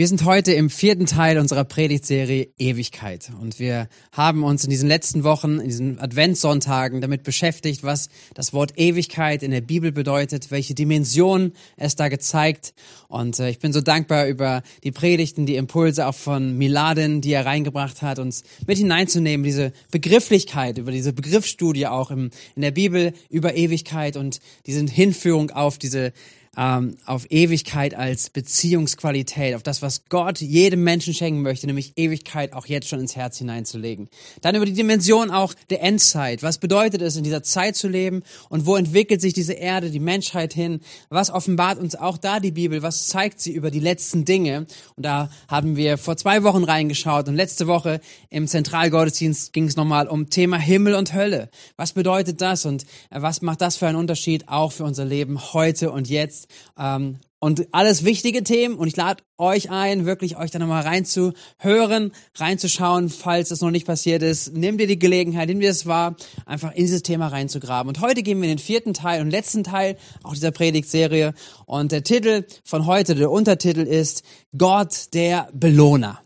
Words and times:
Wir 0.00 0.08
sind 0.08 0.24
heute 0.24 0.54
im 0.54 0.70
vierten 0.70 1.04
Teil 1.04 1.38
unserer 1.38 1.64
Predigtserie 1.64 2.48
Ewigkeit. 2.56 3.30
Und 3.38 3.58
wir 3.58 3.86
haben 4.12 4.44
uns 4.44 4.64
in 4.64 4.70
diesen 4.70 4.88
letzten 4.88 5.24
Wochen, 5.24 5.58
in 5.60 5.66
diesen 5.66 5.98
Adventssonntagen 5.98 7.02
damit 7.02 7.22
beschäftigt, 7.22 7.82
was 7.82 8.08
das 8.32 8.54
Wort 8.54 8.78
Ewigkeit 8.78 9.42
in 9.42 9.50
der 9.50 9.60
Bibel 9.60 9.92
bedeutet, 9.92 10.50
welche 10.50 10.72
Dimension 10.72 11.52
es 11.76 11.96
da 11.96 12.08
gezeigt. 12.08 12.72
Und 13.08 13.40
äh, 13.40 13.50
ich 13.50 13.58
bin 13.58 13.74
so 13.74 13.82
dankbar 13.82 14.26
über 14.26 14.62
die 14.84 14.90
Predigten, 14.90 15.44
die 15.44 15.56
Impulse 15.56 16.06
auch 16.06 16.14
von 16.14 16.56
Miladin, 16.56 17.20
die 17.20 17.34
er 17.34 17.44
reingebracht 17.44 18.00
hat, 18.00 18.18
uns 18.18 18.42
mit 18.66 18.78
hineinzunehmen, 18.78 19.44
diese 19.44 19.70
Begrifflichkeit, 19.90 20.78
über 20.78 20.92
diese 20.92 21.12
Begriffsstudie 21.12 21.88
auch 21.88 22.10
im, 22.10 22.30
in 22.56 22.62
der 22.62 22.70
Bibel 22.70 23.12
über 23.28 23.54
Ewigkeit 23.54 24.16
und 24.16 24.40
diese 24.64 24.82
Hinführung 24.82 25.50
auf 25.50 25.76
diese 25.76 26.14
ähm, 26.56 26.96
auf 27.06 27.30
Ewigkeit 27.30 27.94
als 27.94 28.30
Beziehungsqualität, 28.30 29.54
auf 29.54 29.62
das, 29.62 29.82
was 29.82 30.06
Gott 30.08 30.40
jedem 30.40 30.82
Menschen 30.82 31.14
schenken 31.14 31.42
möchte, 31.42 31.66
nämlich 31.66 31.92
Ewigkeit 31.96 32.52
auch 32.52 32.66
jetzt 32.66 32.88
schon 32.88 32.98
ins 32.98 33.14
Herz 33.14 33.38
hineinzulegen. 33.38 34.08
Dann 34.40 34.56
über 34.56 34.66
die 34.66 34.72
Dimension 34.72 35.30
auch 35.30 35.54
der 35.70 35.82
Endzeit. 35.82 36.42
Was 36.42 36.58
bedeutet 36.58 37.02
es, 37.02 37.16
in 37.16 37.22
dieser 37.22 37.44
Zeit 37.44 37.76
zu 37.76 37.86
leben 37.86 38.22
und 38.48 38.66
wo 38.66 38.74
entwickelt 38.74 39.20
sich 39.20 39.32
diese 39.32 39.52
Erde, 39.52 39.90
die 39.90 40.00
Menschheit 40.00 40.52
hin? 40.52 40.80
Was 41.08 41.30
offenbart 41.30 41.78
uns 41.78 41.94
auch 41.94 42.18
da 42.18 42.40
die 42.40 42.50
Bibel? 42.50 42.82
Was 42.82 43.06
zeigt 43.06 43.40
sie 43.40 43.52
über 43.52 43.70
die 43.70 43.80
letzten 43.80 44.24
Dinge? 44.24 44.66
Und 44.96 45.06
da 45.06 45.30
haben 45.46 45.76
wir 45.76 45.98
vor 45.98 46.16
zwei 46.16 46.42
Wochen 46.42 46.64
reingeschaut 46.64 47.28
und 47.28 47.36
letzte 47.36 47.68
Woche 47.68 48.00
im 48.28 48.48
Zentralgottesdienst 48.48 49.52
ging 49.52 49.66
es 49.66 49.76
nochmal 49.76 50.08
um 50.08 50.30
Thema 50.30 50.56
Himmel 50.58 50.94
und 50.96 51.14
Hölle. 51.14 51.48
Was 51.76 51.92
bedeutet 51.92 52.40
das 52.40 52.66
und 52.66 52.82
äh, 53.10 53.22
was 53.22 53.40
macht 53.40 53.60
das 53.60 53.76
für 53.76 53.86
einen 53.86 53.98
Unterschied 53.98 54.48
auch 54.48 54.72
für 54.72 54.84
unser 54.84 55.04
Leben 55.04 55.52
heute 55.52 55.92
und 55.92 56.08
jetzt? 56.08 56.39
Ähm, 56.78 57.18
und 57.40 57.68
alles 57.72 58.04
wichtige 58.04 58.44
Themen. 58.44 58.76
Und 58.76 58.86
ich 58.86 58.96
lade 58.96 59.22
euch 59.38 59.70
ein, 59.70 60.04
wirklich 60.04 60.36
euch 60.36 60.50
da 60.50 60.58
nochmal 60.58 60.82
reinzuhören, 60.82 62.12
reinzuschauen, 62.36 63.08
falls 63.08 63.50
es 63.50 63.62
noch 63.62 63.70
nicht 63.70 63.86
passiert 63.86 64.22
ist. 64.22 64.54
Nehmt 64.54 64.80
ihr 64.80 64.86
die 64.86 64.98
Gelegenheit, 64.98 65.48
nehmt 65.48 65.62
ihr 65.62 65.70
es 65.70 65.86
wahr, 65.86 66.16
einfach 66.44 66.72
in 66.72 66.82
dieses 66.82 67.02
Thema 67.02 67.28
reinzugraben. 67.28 67.88
Und 67.88 68.00
heute 68.00 68.22
gehen 68.22 68.38
wir 68.38 68.44
in 68.44 68.56
den 68.56 68.62
vierten 68.62 68.92
Teil 68.92 69.22
und 69.22 69.30
letzten 69.30 69.64
Teil 69.64 69.96
auch 70.22 70.34
dieser 70.34 70.50
Predigtserie. 70.50 71.32
Und 71.64 71.92
der 71.92 72.04
Titel 72.04 72.44
von 72.62 72.86
heute, 72.86 73.14
der 73.14 73.30
Untertitel 73.30 73.80
ist 73.80 74.22
Gott 74.56 75.14
der 75.14 75.48
Belohner. 75.54 76.20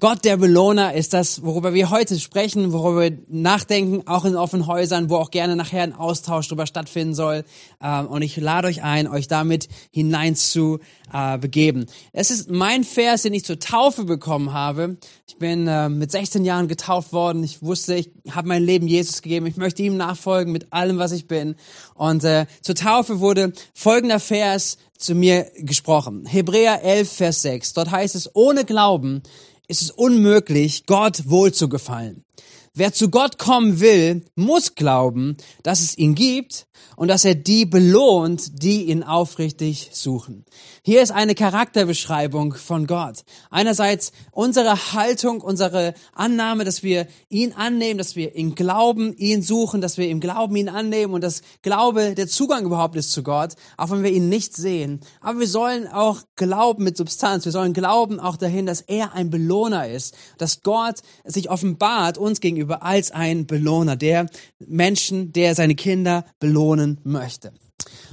Gott 0.00 0.24
der 0.24 0.38
Belohner 0.38 0.94
ist 0.94 1.12
das, 1.12 1.42
worüber 1.42 1.74
wir 1.74 1.90
heute 1.90 2.18
sprechen, 2.18 2.72
worüber 2.72 3.02
wir 3.02 3.18
nachdenken, 3.28 4.08
auch 4.08 4.24
in 4.24 4.34
offenen 4.34 4.66
Häusern, 4.66 5.10
wo 5.10 5.16
auch 5.16 5.30
gerne 5.30 5.56
nachher 5.56 5.82
ein 5.82 5.94
Austausch 5.94 6.48
darüber 6.48 6.66
stattfinden 6.66 7.14
soll. 7.14 7.44
Ähm, 7.82 8.06
und 8.06 8.22
ich 8.22 8.38
lade 8.38 8.68
euch 8.68 8.82
ein, 8.82 9.06
euch 9.06 9.28
damit 9.28 9.68
hinein 9.90 10.36
zu 10.36 10.78
äh, 11.12 11.36
begeben. 11.36 11.84
Es 12.14 12.30
ist 12.30 12.50
mein 12.50 12.82
Vers, 12.84 13.22
den 13.22 13.34
ich 13.34 13.44
zur 13.44 13.58
Taufe 13.58 14.04
bekommen 14.04 14.54
habe. 14.54 14.96
Ich 15.28 15.36
bin 15.36 15.68
äh, 15.68 15.90
mit 15.90 16.10
16 16.10 16.46
Jahren 16.46 16.66
getauft 16.66 17.12
worden. 17.12 17.44
Ich 17.44 17.60
wusste, 17.60 17.94
ich 17.94 18.10
habe 18.30 18.48
mein 18.48 18.64
Leben 18.64 18.88
Jesus 18.88 19.20
gegeben. 19.20 19.44
Ich 19.44 19.58
möchte 19.58 19.82
ihm 19.82 19.98
nachfolgen 19.98 20.50
mit 20.50 20.72
allem, 20.72 20.96
was 20.96 21.12
ich 21.12 21.26
bin. 21.26 21.56
Und 21.92 22.24
äh, 22.24 22.46
zur 22.62 22.74
Taufe 22.74 23.20
wurde 23.20 23.52
folgender 23.74 24.18
Vers 24.18 24.78
zu 24.96 25.14
mir 25.14 25.50
gesprochen. 25.56 26.24
Hebräer 26.26 26.82
11, 26.82 27.12
Vers 27.12 27.42
6. 27.42 27.74
Dort 27.74 27.90
heißt 27.90 28.14
es, 28.14 28.34
ohne 28.34 28.64
Glauben 28.64 29.22
ist 29.70 29.82
es 29.82 29.90
unmöglich, 29.92 30.84
Gott 30.86 31.30
wohl 31.30 31.52
zu 31.52 31.68
gefallen. 31.68 32.24
Wer 32.72 32.92
zu 32.92 33.10
Gott 33.10 33.36
kommen 33.36 33.80
will, 33.80 34.24
muss 34.36 34.76
glauben, 34.76 35.36
dass 35.64 35.80
es 35.80 35.98
ihn 35.98 36.14
gibt 36.14 36.68
und 36.94 37.08
dass 37.08 37.24
er 37.24 37.34
die 37.34 37.66
belohnt, 37.66 38.62
die 38.62 38.84
ihn 38.84 39.02
aufrichtig 39.02 39.90
suchen. 39.92 40.44
Hier 40.82 41.02
ist 41.02 41.10
eine 41.10 41.34
Charakterbeschreibung 41.34 42.54
von 42.54 42.86
Gott. 42.86 43.24
Einerseits 43.50 44.12
unsere 44.30 44.92
Haltung, 44.92 45.40
unsere 45.40 45.94
Annahme, 46.12 46.64
dass 46.64 46.84
wir 46.84 47.08
ihn 47.28 47.52
annehmen, 47.54 47.98
dass 47.98 48.14
wir 48.14 48.36
ihn 48.36 48.54
glauben, 48.54 49.14
ihn 49.16 49.42
suchen, 49.42 49.80
dass 49.80 49.98
wir 49.98 50.08
ihm 50.08 50.20
glauben, 50.20 50.54
ihn 50.54 50.68
annehmen 50.68 51.12
und 51.12 51.24
dass 51.24 51.42
Glaube 51.62 52.14
der 52.14 52.28
Zugang 52.28 52.64
überhaupt 52.64 52.94
ist 52.94 53.10
zu 53.10 53.24
Gott, 53.24 53.54
auch 53.78 53.90
wenn 53.90 54.04
wir 54.04 54.12
ihn 54.12 54.28
nicht 54.28 54.54
sehen. 54.54 55.00
Aber 55.20 55.40
wir 55.40 55.48
sollen 55.48 55.88
auch 55.88 56.22
glauben 56.36 56.84
mit 56.84 56.96
Substanz. 56.96 57.44
Wir 57.44 57.52
sollen 57.52 57.72
glauben 57.72 58.20
auch 58.20 58.36
dahin, 58.36 58.66
dass 58.66 58.80
er 58.80 59.12
ein 59.12 59.28
Belohner 59.28 59.88
ist, 59.88 60.16
dass 60.38 60.62
Gott 60.62 61.00
sich 61.24 61.50
offenbart 61.50 62.16
uns 62.16 62.40
gegenüber 62.40 62.59
gegenüber 62.60 62.82
als 62.82 63.10
ein 63.10 63.46
Belohner, 63.46 63.96
der 63.96 64.26
Menschen, 64.58 65.32
der 65.32 65.54
seine 65.54 65.74
Kinder 65.74 66.26
belohnen 66.40 66.98
möchte. 67.04 67.52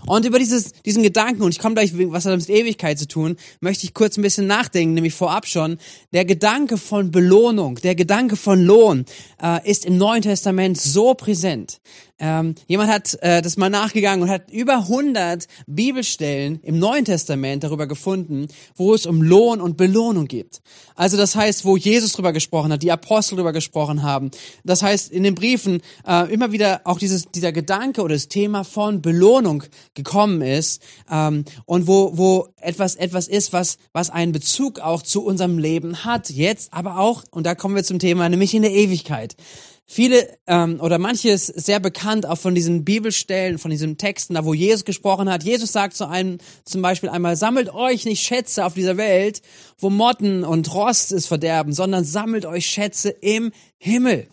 Und 0.06 0.26
über 0.26 0.40
dieses, 0.40 0.72
diesen 0.84 1.04
Gedanken, 1.04 1.42
und 1.42 1.52
ich 1.52 1.60
komme 1.60 1.76
gleich, 1.76 1.92
was 1.94 2.26
hat 2.26 2.38
mit 2.38 2.50
Ewigkeit 2.50 2.98
zu 2.98 3.10
tun, 3.10 3.36
möchte 3.60 3.86
ich 3.86 3.94
kurz 3.94 4.18
ein 4.18 4.22
bisschen 4.22 4.48
nachdenken, 4.48 4.94
nämlich 4.94 5.14
vorab 5.14 5.46
schon. 5.46 5.78
Der 6.14 6.24
Gedanke 6.24 6.78
von 6.78 7.12
Belohnung, 7.12 7.76
der 7.76 7.96
Gedanke 7.96 8.38
von 8.38 8.64
Lohn 8.64 9.06
äh, 9.44 9.70
ist 9.70 9.86
im 9.86 9.98
Neuen 9.98 10.22
Testament 10.22 10.78
so 10.80 11.14
präsent. 11.14 11.82
Ähm, 12.20 12.56
jemand 12.66 12.92
hat 12.92 13.18
äh, 13.22 13.44
das 13.44 13.58
mal 13.58 13.70
nachgegangen 13.70 14.24
und 14.24 14.30
hat 14.30 14.50
über 14.52 14.78
100 14.78 15.48
Bibelstellen 15.68 16.60
im 16.64 16.80
Neuen 16.80 17.06
Testament 17.06 17.64
darüber 17.64 17.86
gefunden, 17.86 18.48
wo 18.76 18.96
es 18.96 19.06
um 19.06 19.22
Lohn 19.22 19.62
und 19.62 19.78
Belohnung 19.78 20.26
geht. 20.26 20.62
Also 20.96 21.16
das 21.16 21.36
heißt, 21.36 21.64
wo 21.64 21.78
Jesus 21.78 22.14
drüber 22.14 22.34
gesprochen 22.34 22.74
hat, 22.74 22.82
die 22.82 22.92
Apostel 22.92 23.36
drüber 23.36 23.54
gesprochen 23.54 24.02
haben. 24.02 24.32
Das 24.64 24.82
heißt, 24.82 25.12
in 25.12 25.22
den 25.22 25.36
Briefen 25.36 25.82
äh, 26.08 26.34
immer 26.34 26.52
wieder 26.52 26.82
auch 26.86 26.98
dieses, 26.98 27.26
dieser 27.26 27.52
Gedanke 27.52 28.02
oder 28.02 28.16
das 28.16 28.30
Thema 28.30 28.64
von 28.64 29.04
Belohnung 29.04 29.64
gekommen 29.94 30.42
ist 30.42 30.82
ähm, 31.12 31.46
und 31.66 31.86
wo, 31.86 32.18
wo 32.18 32.48
etwas, 32.60 32.96
etwas 32.96 33.28
ist, 33.28 33.54
was, 33.54 33.78
was 33.94 34.10
einen 34.10 34.32
Bezug 34.32 34.80
auch 34.80 35.04
zu 35.04 35.24
unserem 35.24 35.60
Leben 35.60 36.04
hat. 36.04 36.32
Jetzt 36.32 36.74
aber 36.74 36.98
auch, 36.98 37.24
und 37.30 37.46
da 37.46 37.54
kommen 37.54 37.76
wir 37.76 37.84
zum 37.84 38.00
Thema, 38.00 38.28
nämlich 38.28 38.56
in 38.56 38.64
der 38.64 38.72
Ewigkeit. 38.72 39.36
Viele 39.90 40.38
ähm, 40.48 40.82
oder 40.82 40.98
manches 40.98 41.48
sehr 41.48 41.80
bekannt 41.80 42.26
auch 42.26 42.38
von 42.38 42.54
diesen 42.54 42.84
Bibelstellen, 42.84 43.58
von 43.58 43.72
diesen 43.72 43.98
Texten, 43.98 44.34
da 44.34 44.44
wo 44.44 44.54
Jesus 44.54 44.84
gesprochen 44.84 45.32
hat. 45.32 45.46
Jesus 45.46 45.72
sagt 45.72 45.96
zu 45.96 46.10
einem 46.10 46.40
zum 46.66 46.82
Beispiel 46.82 47.08
einmal: 47.08 47.38
Sammelt 47.38 47.74
euch 47.74 48.04
nicht 48.04 48.22
Schätze 48.22 48.66
auf 48.66 48.74
dieser 48.74 48.98
Welt, 48.98 49.42
wo 49.78 49.90
Motten 49.90 50.44
und 50.44 50.74
Rost 50.74 51.14
es 51.14 51.26
verderben, 51.26 51.72
sondern 51.72 52.04
sammelt 52.04 52.46
euch 52.46 52.66
Schätze 52.66 53.10
im 53.10 53.54
Himmel. 53.78 54.28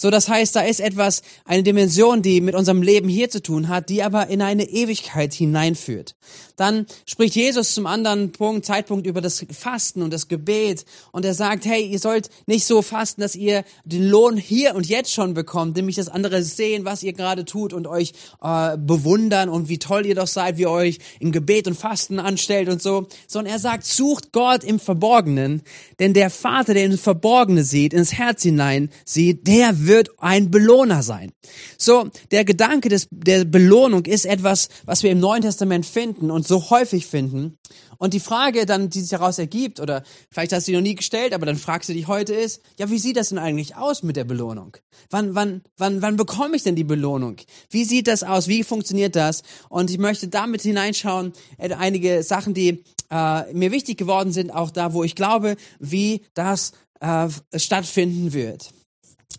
So, 0.00 0.08
das 0.08 0.30
heißt, 0.30 0.56
da 0.56 0.62
ist 0.62 0.80
etwas, 0.80 1.20
eine 1.44 1.62
Dimension, 1.62 2.22
die 2.22 2.40
mit 2.40 2.54
unserem 2.54 2.80
Leben 2.80 3.10
hier 3.10 3.28
zu 3.28 3.42
tun 3.42 3.68
hat, 3.68 3.90
die 3.90 4.02
aber 4.02 4.28
in 4.28 4.40
eine 4.40 4.64
Ewigkeit 4.64 5.34
hineinführt. 5.34 6.16
Dann 6.56 6.86
spricht 7.06 7.36
Jesus 7.36 7.74
zum 7.74 7.86
anderen 7.86 8.32
Punkt, 8.32 8.66
Zeitpunkt 8.66 9.06
über 9.06 9.20
das 9.20 9.44
Fasten 9.50 10.02
und 10.02 10.12
das 10.12 10.28
Gebet 10.28 10.84
und 11.10 11.24
er 11.24 11.34
sagt, 11.34 11.64
hey, 11.64 11.84
ihr 11.86 11.98
sollt 11.98 12.28
nicht 12.46 12.66
so 12.66 12.82
fasten, 12.82 13.22
dass 13.22 13.34
ihr 13.34 13.64
den 13.84 14.06
Lohn 14.08 14.36
hier 14.36 14.74
und 14.74 14.86
jetzt 14.86 15.12
schon 15.12 15.34
bekommt, 15.34 15.76
nämlich 15.76 15.96
das 15.96 16.08
andere 16.08 16.42
sehen, 16.42 16.84
was 16.84 17.02
ihr 17.02 17.12
gerade 17.12 17.44
tut 17.44 17.72
und 17.72 17.86
euch 17.86 18.12
äh, 18.42 18.76
bewundern 18.76 19.48
und 19.48 19.68
wie 19.68 19.78
toll 19.78 20.04
ihr 20.04 20.14
doch 20.14 20.26
seid, 20.26 20.58
wie 20.58 20.62
ihr 20.62 20.70
euch 20.70 20.98
in 21.18 21.32
Gebet 21.32 21.66
und 21.66 21.78
Fasten 21.78 22.18
anstellt 22.18 22.68
und 22.68 22.80
so, 22.80 23.06
sondern 23.26 23.54
er 23.54 23.58
sagt, 23.58 23.86
sucht 23.86 24.32
Gott 24.32 24.62
im 24.62 24.80
Verborgenen, 24.80 25.62
denn 25.98 26.14
der 26.14 26.30
Vater, 26.30 26.74
der 26.74 26.84
ins 26.84 27.00
Verborgene 27.00 27.64
sieht, 27.64 27.94
ins 27.94 28.12
Herz 28.12 28.42
hinein 28.42 28.90
sieht, 29.06 29.46
der 29.46 29.86
wird 29.90 30.10
ein 30.18 30.50
Belohner 30.50 31.02
sein. 31.02 31.32
So, 31.76 32.08
der 32.30 32.44
Gedanke 32.44 32.88
des, 32.88 33.08
der 33.10 33.44
Belohnung 33.44 34.06
ist 34.06 34.24
etwas, 34.24 34.68
was 34.84 35.02
wir 35.02 35.10
im 35.10 35.18
Neuen 35.18 35.42
Testament 35.42 35.84
finden 35.84 36.30
und 36.30 36.46
so 36.46 36.70
häufig 36.70 37.06
finden. 37.06 37.58
Und 37.98 38.14
die 38.14 38.20
Frage 38.20 38.64
dann, 38.64 38.88
die 38.88 39.00
sich 39.00 39.10
daraus 39.10 39.38
ergibt, 39.38 39.80
oder 39.80 40.04
vielleicht 40.30 40.52
hast 40.52 40.66
du 40.66 40.72
die 40.72 40.76
noch 40.76 40.82
nie 40.82 40.94
gestellt, 40.94 41.34
aber 41.34 41.44
dann 41.44 41.56
fragst 41.56 41.88
du 41.88 41.92
dich 41.92 42.06
heute 42.06 42.32
ist, 42.32 42.62
ja, 42.78 42.88
wie 42.88 42.98
sieht 42.98 43.16
das 43.16 43.28
denn 43.28 43.38
eigentlich 43.38 43.76
aus 43.76 44.02
mit 44.02 44.16
der 44.16 44.24
Belohnung? 44.24 44.76
Wann, 45.10 45.34
wann, 45.34 45.62
wann, 45.76 46.00
wann 46.00 46.16
bekomme 46.16 46.56
ich 46.56 46.62
denn 46.62 46.76
die 46.76 46.84
Belohnung? 46.84 47.36
Wie 47.68 47.84
sieht 47.84 48.06
das 48.06 48.22
aus? 48.22 48.48
Wie 48.48 48.62
funktioniert 48.62 49.16
das? 49.16 49.42
Und 49.68 49.90
ich 49.90 49.98
möchte 49.98 50.28
damit 50.28 50.62
hineinschauen, 50.62 51.32
äh, 51.58 51.74
einige 51.74 52.22
Sachen, 52.22 52.54
die 52.54 52.84
äh, 53.10 53.52
mir 53.52 53.72
wichtig 53.72 53.98
geworden 53.98 54.32
sind, 54.32 54.50
auch 54.50 54.70
da, 54.70 54.94
wo 54.94 55.04
ich 55.04 55.14
glaube, 55.14 55.56
wie 55.78 56.22
das 56.34 56.72
äh, 57.00 57.28
stattfinden 57.56 58.32
wird. 58.32 58.70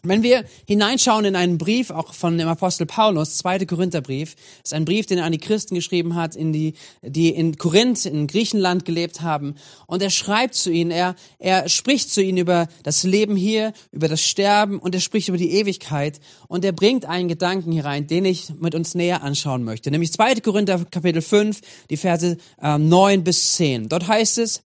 Wenn 0.03 0.23
wir 0.23 0.45
hineinschauen 0.65 1.25
in 1.25 1.35
einen 1.35 1.59
Brief, 1.59 1.91
auch 1.91 2.13
von 2.13 2.35
dem 2.35 2.47
Apostel 2.47 2.87
Paulus, 2.87 3.37
zweite 3.37 3.67
Korintherbrief, 3.67 4.35
ist 4.63 4.73
ein 4.73 4.83
Brief, 4.83 5.05
den 5.05 5.19
er 5.19 5.25
an 5.25 5.31
die 5.31 5.37
Christen 5.37 5.75
geschrieben 5.75 6.15
hat, 6.15 6.35
in 6.35 6.51
die, 6.51 6.73
die 7.03 7.29
in 7.29 7.55
Korinth, 7.57 8.07
in 8.07 8.25
Griechenland 8.25 8.83
gelebt 8.83 9.21
haben. 9.21 9.53
Und 9.85 10.01
er 10.01 10.09
schreibt 10.09 10.55
zu 10.55 10.71
ihnen, 10.71 10.89
er, 10.89 11.15
er 11.37 11.69
spricht 11.69 12.09
zu 12.09 12.23
ihnen 12.23 12.39
über 12.39 12.67
das 12.81 13.03
Leben 13.03 13.35
hier, 13.35 13.73
über 13.91 14.07
das 14.07 14.21
Sterben 14.21 14.79
und 14.79 14.95
er 14.95 15.01
spricht 15.01 15.29
über 15.29 15.37
die 15.37 15.51
Ewigkeit. 15.51 16.19
Und 16.47 16.65
er 16.65 16.71
bringt 16.71 17.05
einen 17.05 17.27
Gedanken 17.27 17.71
hier 17.71 17.85
rein, 17.85 18.07
den 18.07 18.25
ich 18.25 18.49
mit 18.59 18.73
uns 18.73 18.95
näher 18.95 19.21
anschauen 19.21 19.63
möchte. 19.63 19.91
Nämlich 19.91 20.11
zweite 20.11 20.41
Korinther 20.41 20.83
Kapitel 20.89 21.21
5, 21.21 21.61
die 21.91 21.97
Verse 21.97 22.37
äh, 22.59 22.77
9 22.79 23.23
bis 23.23 23.53
10. 23.53 23.87
Dort 23.87 24.07
heißt 24.07 24.39
es, 24.39 24.63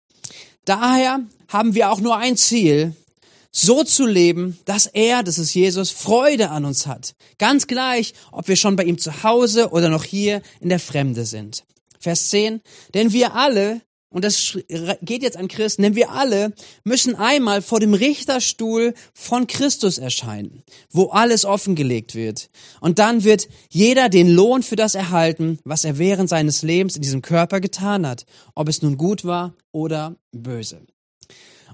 daher 0.65 1.20
haben 1.49 1.75
wir 1.75 1.91
auch 1.91 2.00
nur 2.00 2.17
ein 2.17 2.37
Ziel, 2.37 2.94
so 3.55 3.85
zu 3.85 4.05
leben, 4.05 4.59
dass 4.65 4.87
er, 4.87 5.23
das 5.23 5.39
ist 5.39 5.55
Jesus, 5.55 5.91
Freude 5.91 6.51
an 6.51 6.65
uns 6.65 6.87
hat. 6.89 7.15
Ganz 7.39 7.69
gleich, 7.69 8.12
ob 8.33 8.49
wir 8.49 8.56
schon 8.56 8.75
bei 8.75 8.83
ihm 8.83 8.99
zu 8.99 9.23
Hause 9.23 9.71
oder 9.71 9.89
noch 9.89 10.05
hier 10.05 10.43
in 10.61 10.69
der 10.69 10.81
Fremde 10.81 11.25
sind. 11.25 11.65
Vers 12.01 12.31
10. 12.31 12.61
Denn 12.95 13.12
wir 13.12 13.35
alle, 13.35 13.81
und 14.11 14.25
das 14.25 14.59
geht 15.03 15.23
jetzt 15.23 15.37
an 15.37 15.47
Christen, 15.47 15.83
denn 15.83 15.95
wir 15.95 16.11
alle 16.11 16.53
müssen 16.83 17.15
einmal 17.15 17.62
vor 17.62 17.79
dem 17.79 17.95
Richterstuhl 17.95 18.93
von 19.12 19.47
Christus 19.47 19.99
erscheinen, 19.99 20.65
wo 20.91 21.11
alles 21.11 21.45
offengelegt 21.45 22.17
wird. 22.17 22.51
Und 22.81 22.99
dann 22.99 23.23
wird 23.23 23.49
jeder 23.71 24.09
den 24.09 24.29
Lohn 24.29 24.65
für 24.65 24.77
das 24.77 24.97
erhalten, 24.97 25.61
was 25.62 25.85
er 25.85 25.99
während 25.99 26.29
seines 26.29 26.62
Lebens 26.62 26.97
in 26.97 27.03
diesem 27.03 27.23
Körper 27.23 27.61
getan 27.61 28.05
hat, 28.05 28.27
ob 28.56 28.69
es 28.69 28.83
nun 28.83 28.97
gut 28.97 29.25
war 29.25 29.55
oder 29.71 30.17
böse. 30.33 30.83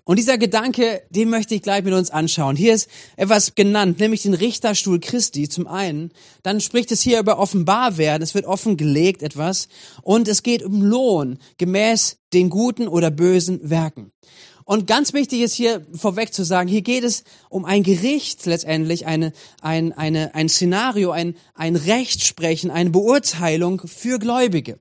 Und 0.05 0.19
dieser 0.19 0.39
Gedanke, 0.39 1.03
den 1.11 1.31
möchte 1.31 1.55
ich 1.55 1.63
gleich 1.63 1.85
mit 1.85 1.95
uns 1.95 2.11
anschauen. 2.11 2.57
Hier 2.57 2.75
ist 2.75 2.89
etwas 3.17 3.55
genannt, 3.55 4.01
nämlich 4.01 4.23
den 4.23 4.35
Richterstuhl 4.35 5.01
Christi 5.01 5.49
zum 5.49 5.67
einen. 5.67 6.13
Dann 6.43 6.61
spricht 6.61 6.91
es 6.93 7.03
hier 7.03 7.21
über 7.21 7.39
Offenbarwerden. 7.39 8.23
Es 8.23 8.35
wird 8.35 8.47
offengelegt 8.47 9.23
etwas. 9.23 9.69
Und 10.03 10.29
es 10.29 10.43
geht 10.43 10.63
um 10.63 10.83
Lohn 10.83 11.39
gemäß 11.59 12.19
den 12.33 12.51
guten 12.51 12.89
oder 12.89 13.11
bösen 13.11 13.69
Werken. 13.69 14.13
Und 14.65 14.87
ganz 14.87 15.13
wichtig 15.13 15.41
ist 15.41 15.55
hier 15.55 15.85
vorweg 15.93 16.33
zu 16.33 16.45
sagen, 16.45 16.69
hier 16.69 16.83
geht 16.83 17.03
es 17.03 17.25
um 17.49 17.65
ein 17.65 17.83
Gericht 17.83 18.47
letztendlich, 18.47 19.05
eine, 19.05 19.33
ein, 19.63 19.93
eine, 19.93 20.35
ein 20.37 20.49
Szenario, 20.49 21.11
ein, 21.11 21.35
ein 21.55 21.75
Rechtsprechen, 21.75 22.71
eine 22.71 22.91
Beurteilung 22.91 23.83
für 23.85 24.21
Gläubige. 24.21 24.79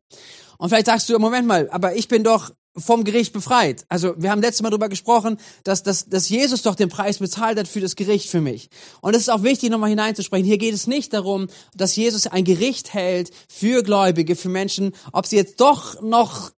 Und 0.59 0.69
vielleicht 0.69 0.85
sagst 0.85 1.09
du, 1.09 1.17
Moment 1.17 1.47
mal, 1.47 1.69
aber 1.71 1.95
ich 1.95 2.07
bin 2.07 2.23
doch 2.23 2.51
vom 2.77 3.03
Gericht 3.03 3.33
befreit. 3.33 3.85
Also 3.89 4.13
wir 4.17 4.31
haben 4.31 4.41
letztes 4.41 4.61
Mal 4.61 4.69
darüber 4.69 4.89
gesprochen, 4.89 5.37
dass, 5.63 5.83
dass, 5.83 6.07
dass 6.07 6.29
Jesus 6.29 6.61
doch 6.61 6.75
den 6.75 6.89
Preis 6.89 7.19
bezahlt 7.19 7.57
hat 7.57 7.67
für 7.67 7.81
das 7.81 7.95
Gericht 7.95 8.29
für 8.29 8.41
mich. 8.41 8.69
Und 9.01 9.15
es 9.15 9.23
ist 9.23 9.29
auch 9.29 9.43
wichtig, 9.43 9.69
nochmal 9.69 9.89
hineinzusprechen. 9.89 10.45
Hier 10.45 10.57
geht 10.57 10.73
es 10.73 10.87
nicht 10.87 11.13
darum, 11.13 11.47
dass 11.75 11.95
Jesus 11.95 12.27
ein 12.27 12.43
Gericht 12.43 12.93
hält 12.93 13.31
für 13.47 13.83
Gläubige, 13.83 14.35
für 14.35 14.49
Menschen, 14.49 14.93
ob 15.11 15.25
sie 15.25 15.35
jetzt 15.35 15.59
doch 15.59 16.01
noch 16.01 16.51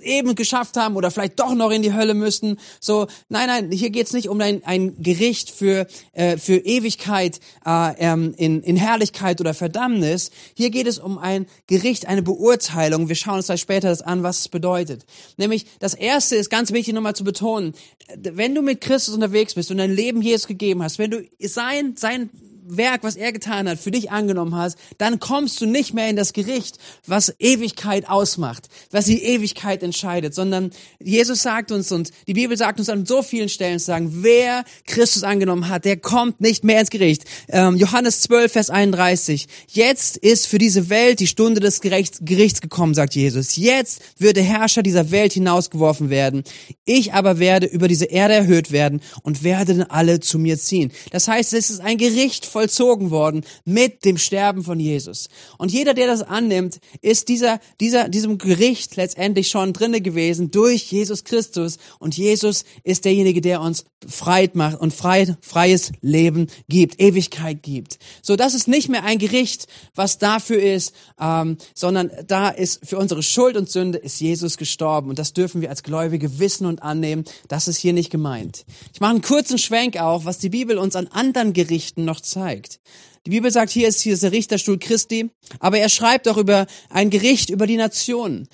eben 0.00 0.34
geschafft 0.34 0.76
haben 0.76 0.96
oder 0.96 1.10
vielleicht 1.10 1.40
doch 1.40 1.54
noch 1.54 1.70
in 1.70 1.82
die 1.82 1.92
Hölle 1.92 2.14
müssten. 2.14 2.58
So, 2.80 3.06
nein, 3.28 3.48
nein, 3.48 3.72
hier 3.72 3.90
geht's 3.90 4.12
nicht 4.12 4.28
um 4.28 4.40
ein, 4.40 4.64
ein 4.64 5.02
Gericht 5.02 5.50
für, 5.50 5.86
äh, 6.12 6.36
für 6.36 6.58
Ewigkeit 6.58 7.40
äh, 7.66 7.94
ähm, 7.98 8.34
in, 8.36 8.62
in 8.62 8.76
Herrlichkeit 8.76 9.40
oder 9.40 9.54
Verdammnis. 9.54 10.30
Hier 10.54 10.70
geht 10.70 10.86
es 10.86 10.98
um 10.98 11.18
ein 11.18 11.46
Gericht, 11.66 12.06
eine 12.06 12.22
Beurteilung. 12.22 13.08
Wir 13.08 13.16
schauen 13.16 13.36
uns 13.36 13.46
gleich 13.46 13.60
später 13.60 13.88
das 13.88 14.02
an, 14.02 14.22
was 14.22 14.40
es 14.40 14.48
bedeutet. 14.48 15.04
Nämlich, 15.36 15.66
das 15.80 15.94
Erste 15.94 16.36
ist 16.36 16.50
ganz 16.50 16.72
wichtig 16.72 16.94
nochmal 16.94 17.16
zu 17.16 17.24
betonen, 17.24 17.74
wenn 18.16 18.54
du 18.54 18.62
mit 18.62 18.80
Christus 18.80 19.14
unterwegs 19.14 19.54
bist 19.54 19.70
und 19.70 19.78
dein 19.78 19.92
Leben 19.92 20.22
Jesus 20.22 20.46
gegeben 20.46 20.82
hast, 20.82 20.98
wenn 20.98 21.10
du 21.10 21.22
sein, 21.40 21.94
sein 21.96 22.30
Werk, 22.76 23.02
was 23.02 23.16
er 23.16 23.32
getan 23.32 23.68
hat, 23.68 23.78
für 23.78 23.90
dich 23.90 24.10
angenommen 24.10 24.54
hast, 24.54 24.78
dann 24.98 25.18
kommst 25.20 25.60
du 25.60 25.66
nicht 25.66 25.94
mehr 25.94 26.08
in 26.08 26.16
das 26.16 26.32
Gericht, 26.32 26.78
was 27.06 27.34
Ewigkeit 27.38 28.08
ausmacht, 28.08 28.68
was 28.90 29.06
die 29.06 29.22
Ewigkeit 29.22 29.82
entscheidet, 29.82 30.34
sondern 30.34 30.70
Jesus 31.00 31.42
sagt 31.42 31.72
uns 31.72 31.92
und 31.92 32.10
die 32.26 32.34
Bibel 32.34 32.56
sagt 32.56 32.78
uns 32.78 32.88
an 32.88 33.06
so 33.06 33.22
vielen 33.22 33.48
Stellen 33.48 33.78
zu 33.78 33.86
sagen, 33.86 34.22
wer 34.22 34.64
Christus 34.86 35.22
angenommen 35.22 35.68
hat, 35.68 35.84
der 35.84 35.96
kommt 35.96 36.40
nicht 36.40 36.64
mehr 36.64 36.80
ins 36.80 36.90
Gericht. 36.90 37.24
Ähm, 37.48 37.76
Johannes 37.76 38.20
12, 38.22 38.52
Vers 38.52 38.70
31. 38.70 39.46
Jetzt 39.68 40.16
ist 40.16 40.46
für 40.46 40.58
diese 40.58 40.90
Welt 40.90 41.20
die 41.20 41.26
Stunde 41.26 41.60
des 41.60 41.80
Gerichts, 41.80 42.18
Gerichts 42.22 42.60
gekommen, 42.60 42.94
sagt 42.94 43.14
Jesus. 43.14 43.56
Jetzt 43.56 44.00
wird 44.18 44.36
der 44.36 44.44
Herrscher 44.44 44.82
dieser 44.82 45.10
Welt 45.10 45.32
hinausgeworfen 45.32 46.10
werden. 46.10 46.44
Ich 46.84 47.12
aber 47.12 47.38
werde 47.38 47.66
über 47.66 47.88
diese 47.88 48.06
Erde 48.06 48.34
erhöht 48.34 48.72
werden 48.72 49.00
und 49.22 49.42
werde 49.42 49.86
alle 49.90 50.20
zu 50.20 50.38
mir 50.38 50.58
ziehen. 50.58 50.92
Das 51.10 51.28
heißt, 51.28 51.52
es 51.52 51.70
ist 51.70 51.80
ein 51.80 51.98
Gericht 51.98 52.46
vollzogen 52.58 53.12
worden 53.12 53.44
mit 53.64 54.04
dem 54.04 54.18
Sterben 54.18 54.64
von 54.64 54.80
Jesus. 54.80 55.28
Und 55.58 55.70
jeder, 55.70 55.94
der 55.94 56.08
das 56.08 56.22
annimmt, 56.22 56.80
ist 57.02 57.28
dieser, 57.28 57.60
dieser, 57.78 58.08
diesem 58.08 58.36
Gericht 58.36 58.96
letztendlich 58.96 59.48
schon 59.48 59.72
drinne 59.72 60.00
gewesen 60.00 60.50
durch 60.50 60.90
Jesus 60.90 61.22
Christus. 61.22 61.78
Und 62.00 62.16
Jesus 62.16 62.64
ist 62.82 63.04
derjenige, 63.04 63.40
der 63.40 63.60
uns 63.60 63.84
frei 64.08 64.50
macht 64.54 64.80
und 64.80 64.92
frei, 64.92 65.36
freies 65.40 65.92
Leben 66.00 66.48
gibt, 66.68 67.00
Ewigkeit 67.00 67.62
gibt. 67.62 67.98
So, 68.22 68.34
das 68.34 68.54
ist 68.54 68.66
nicht 68.66 68.88
mehr 68.88 69.04
ein 69.04 69.18
Gericht, 69.18 69.68
was 69.94 70.18
dafür 70.18 70.60
ist, 70.60 70.92
ähm, 71.20 71.58
sondern 71.74 72.10
da 72.26 72.48
ist 72.48 72.84
für 72.84 72.98
unsere 72.98 73.22
Schuld 73.22 73.56
und 73.56 73.70
Sünde 73.70 73.98
ist 73.98 74.20
Jesus 74.20 74.56
gestorben. 74.56 75.10
Und 75.10 75.20
das 75.20 75.32
dürfen 75.32 75.60
wir 75.60 75.70
als 75.70 75.84
Gläubige 75.84 76.40
wissen 76.40 76.66
und 76.66 76.82
annehmen. 76.82 77.24
Das 77.46 77.68
ist 77.68 77.78
hier 77.78 77.92
nicht 77.92 78.10
gemeint. 78.10 78.64
Ich 78.92 79.00
mache 79.00 79.12
einen 79.12 79.22
kurzen 79.22 79.58
Schwenk 79.58 79.96
auch, 80.00 80.24
was 80.24 80.38
die 80.38 80.48
Bibel 80.48 80.76
uns 80.78 80.96
an 80.96 81.06
anderen 81.08 81.52
Gerichten 81.52 82.04
noch 82.04 82.20
zeigt 82.20 82.47
zeigt. 82.48 82.80
Die 83.26 83.30
Bibel 83.30 83.50
sagt, 83.50 83.70
hier 83.70 83.88
ist, 83.88 84.00
hier 84.00 84.14
ist 84.14 84.22
der 84.22 84.32
Richterstuhl 84.32 84.78
Christi, 84.78 85.30
aber 85.60 85.78
er 85.78 85.90
schreibt 85.90 86.28
auch 86.28 86.38
über 86.38 86.66
ein 86.88 87.10
Gericht 87.10 87.50
über 87.50 87.66
die 87.66 87.76
Nationen. 87.76 88.48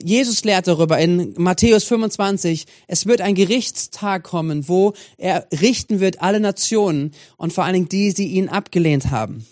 Jesus 0.00 0.44
lehrt 0.44 0.68
darüber 0.68 0.98
in 0.98 1.34
Matthäus 1.36 1.84
25, 1.84 2.66
es 2.86 3.06
wird 3.06 3.20
ein 3.20 3.34
Gerichtstag 3.34 4.22
kommen, 4.22 4.68
wo 4.68 4.94
er 5.18 5.46
richten 5.60 6.00
wird 6.00 6.22
alle 6.22 6.40
Nationen 6.40 7.10
und 7.36 7.52
vor 7.52 7.64
allen 7.64 7.74
Dingen 7.74 7.88
die, 7.88 8.14
die 8.14 8.28
ihn 8.28 8.48
abgelehnt 8.48 9.10
haben. 9.10 9.44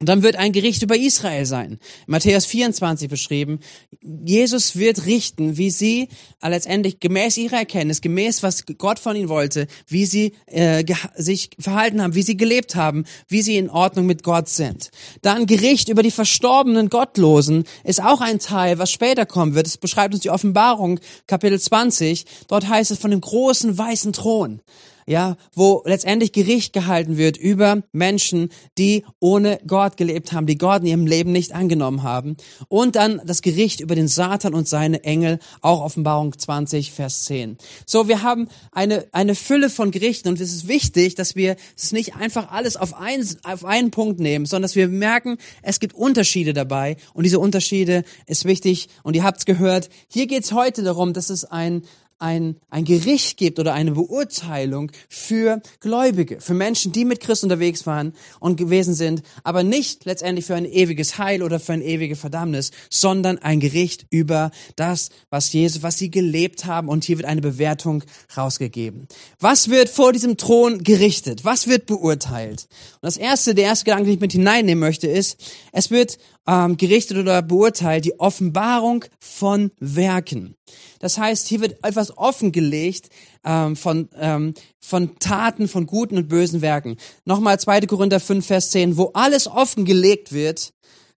Und 0.00 0.08
dann 0.08 0.22
wird 0.22 0.36
ein 0.36 0.52
Gericht 0.52 0.82
über 0.82 0.96
Israel 0.96 1.44
sein. 1.44 1.72
In 1.72 1.78
Matthäus 2.06 2.46
24 2.46 3.08
beschrieben. 3.08 3.58
Jesus 4.00 4.76
wird 4.76 5.06
richten, 5.06 5.56
wie 5.56 5.70
sie 5.70 6.08
äh, 6.40 6.48
letztendlich 6.48 7.00
gemäß 7.00 7.36
ihrer 7.36 7.56
Erkenntnis, 7.56 8.00
gemäß 8.00 8.44
was 8.44 8.64
Gott 8.78 9.00
von 9.00 9.16
ihnen 9.16 9.28
wollte, 9.28 9.66
wie 9.88 10.06
sie 10.06 10.34
äh, 10.46 10.84
sich 11.16 11.50
verhalten 11.58 12.00
haben, 12.00 12.14
wie 12.14 12.22
sie 12.22 12.36
gelebt 12.36 12.76
haben, 12.76 13.04
wie 13.26 13.42
sie 13.42 13.56
in 13.56 13.70
Ordnung 13.70 14.06
mit 14.06 14.22
Gott 14.22 14.48
sind. 14.48 14.90
Dann 15.22 15.46
Gericht 15.46 15.88
über 15.88 16.04
die 16.04 16.12
verstorbenen 16.12 16.90
Gottlosen 16.90 17.64
ist 17.82 18.00
auch 18.00 18.20
ein 18.20 18.38
Teil, 18.38 18.78
was 18.78 18.92
später 18.92 19.26
kommen 19.26 19.56
wird. 19.56 19.66
Es 19.66 19.78
beschreibt 19.78 20.14
uns 20.14 20.22
die 20.22 20.30
Offenbarung, 20.30 21.00
Kapitel 21.26 21.58
20. 21.58 22.24
Dort 22.46 22.68
heißt 22.68 22.92
es 22.92 22.98
von 22.98 23.10
dem 23.10 23.20
großen 23.20 23.76
weißen 23.76 24.12
Thron 24.12 24.60
ja, 25.08 25.38
wo 25.54 25.82
letztendlich 25.86 26.32
Gericht 26.32 26.74
gehalten 26.74 27.16
wird 27.16 27.38
über 27.38 27.82
Menschen, 27.92 28.50
die 28.76 29.04
ohne 29.20 29.58
Gott 29.66 29.96
gelebt 29.96 30.32
haben, 30.32 30.46
die 30.46 30.58
Gott 30.58 30.82
in 30.82 30.88
ihrem 30.88 31.06
Leben 31.06 31.32
nicht 31.32 31.54
angenommen 31.54 32.02
haben. 32.02 32.36
Und 32.68 32.94
dann 32.94 33.22
das 33.24 33.40
Gericht 33.40 33.80
über 33.80 33.94
den 33.94 34.06
Satan 34.06 34.52
und 34.52 34.68
seine 34.68 35.04
Engel, 35.04 35.38
auch 35.62 35.80
Offenbarung 35.80 36.38
20, 36.38 36.92
Vers 36.92 37.24
10. 37.24 37.56
So, 37.86 38.06
wir 38.06 38.22
haben 38.22 38.48
eine, 38.70 39.06
eine 39.12 39.34
Fülle 39.34 39.70
von 39.70 39.92
Gerichten 39.92 40.28
und 40.28 40.40
es 40.40 40.52
ist 40.52 40.68
wichtig, 40.68 41.14
dass 41.14 41.34
wir 41.34 41.56
es 41.74 41.92
nicht 41.92 42.14
einfach 42.14 42.52
alles 42.52 42.76
auf, 42.76 42.92
ein, 42.92 43.26
auf 43.44 43.64
einen 43.64 43.90
Punkt 43.90 44.20
nehmen, 44.20 44.44
sondern 44.44 44.64
dass 44.64 44.76
wir 44.76 44.88
merken, 44.88 45.38
es 45.62 45.80
gibt 45.80 45.94
Unterschiede 45.94 46.52
dabei 46.52 46.98
und 47.14 47.24
diese 47.24 47.38
Unterschiede 47.38 48.04
ist 48.26 48.44
wichtig 48.44 48.90
und 49.02 49.16
ihr 49.16 49.24
habt 49.24 49.38
es 49.38 49.46
gehört. 49.46 49.88
Hier 50.08 50.26
geht 50.26 50.44
es 50.44 50.52
heute 50.52 50.82
darum, 50.82 51.14
dass 51.14 51.30
es 51.30 51.46
ein, 51.46 51.82
ein, 52.18 52.56
ein 52.68 52.84
Gericht 52.84 53.36
gibt 53.36 53.58
oder 53.58 53.74
eine 53.74 53.92
Beurteilung 53.92 54.90
für 55.08 55.62
Gläubige, 55.80 56.40
für 56.40 56.54
Menschen, 56.54 56.92
die 56.92 57.04
mit 57.04 57.20
Christus 57.20 57.44
unterwegs 57.44 57.86
waren 57.86 58.12
und 58.40 58.56
gewesen 58.56 58.94
sind, 58.94 59.22
aber 59.44 59.62
nicht 59.62 60.04
letztendlich 60.04 60.46
für 60.46 60.54
ein 60.54 60.64
ewiges 60.64 61.18
Heil 61.18 61.42
oder 61.42 61.60
für 61.60 61.72
ein 61.72 61.82
ewige 61.82 62.16
Verdammnis, 62.16 62.72
sondern 62.90 63.38
ein 63.38 63.60
Gericht 63.60 64.06
über 64.10 64.50
das, 64.76 65.10
was 65.30 65.52
Jesus, 65.52 65.82
was 65.82 65.98
sie 65.98 66.10
gelebt 66.10 66.64
haben 66.64 66.88
und 66.88 67.04
hier 67.04 67.18
wird 67.18 67.28
eine 67.28 67.40
Bewertung 67.40 68.02
rausgegeben. 68.36 69.06
Was 69.38 69.68
wird 69.68 69.88
vor 69.88 70.12
diesem 70.12 70.36
Thron 70.36 70.82
gerichtet? 70.82 71.44
Was 71.44 71.68
wird 71.68 71.86
beurteilt? 71.86 72.68
Und 72.94 73.02
das 73.02 73.16
erste, 73.16 73.54
der 73.54 73.64
erste 73.64 73.84
Gedanke, 73.84 74.04
den 74.06 74.14
ich 74.14 74.20
mit 74.20 74.32
hineinnehmen 74.32 74.80
möchte, 74.80 75.06
ist, 75.06 75.38
es 75.72 75.90
wird 75.90 76.18
ähm, 76.48 76.78
gerichtet 76.78 77.18
oder 77.18 77.42
beurteilt 77.42 78.06
die 78.06 78.18
Offenbarung 78.18 79.04
von 79.20 79.70
Werken. 79.78 80.56
Das 80.98 81.18
heißt, 81.18 81.46
hier 81.46 81.60
wird 81.60 81.84
etwas 81.84 82.16
offengelegt 82.16 83.10
ähm, 83.44 83.76
von, 83.76 84.08
ähm, 84.18 84.54
von 84.80 85.18
Taten, 85.18 85.68
von 85.68 85.86
guten 85.86 86.16
und 86.16 86.28
bösen 86.28 86.62
Werken. 86.62 86.96
Nochmal 87.26 87.60
2. 87.60 87.82
Korinther 87.82 88.18
5, 88.18 88.46
Vers 88.46 88.70
10, 88.70 88.96
wo 88.96 89.10
alles 89.12 89.46
offengelegt 89.46 90.32
wird, 90.32 90.72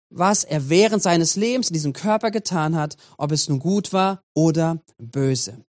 was 0.10 0.44
er 0.44 0.70
während 0.70 1.02
seines 1.02 1.38
Lebens 1.38 1.70
in 1.70 1.76
diesem 1.76 1.94
Körper 1.94 2.30
getan 2.30 2.76
hat, 2.76 2.98
ob 3.18 3.32
es 3.32 3.48
nun 3.48 3.60
gut 3.60 3.94
war 3.94 4.22
oder 4.36 4.84
böse. 4.98 5.64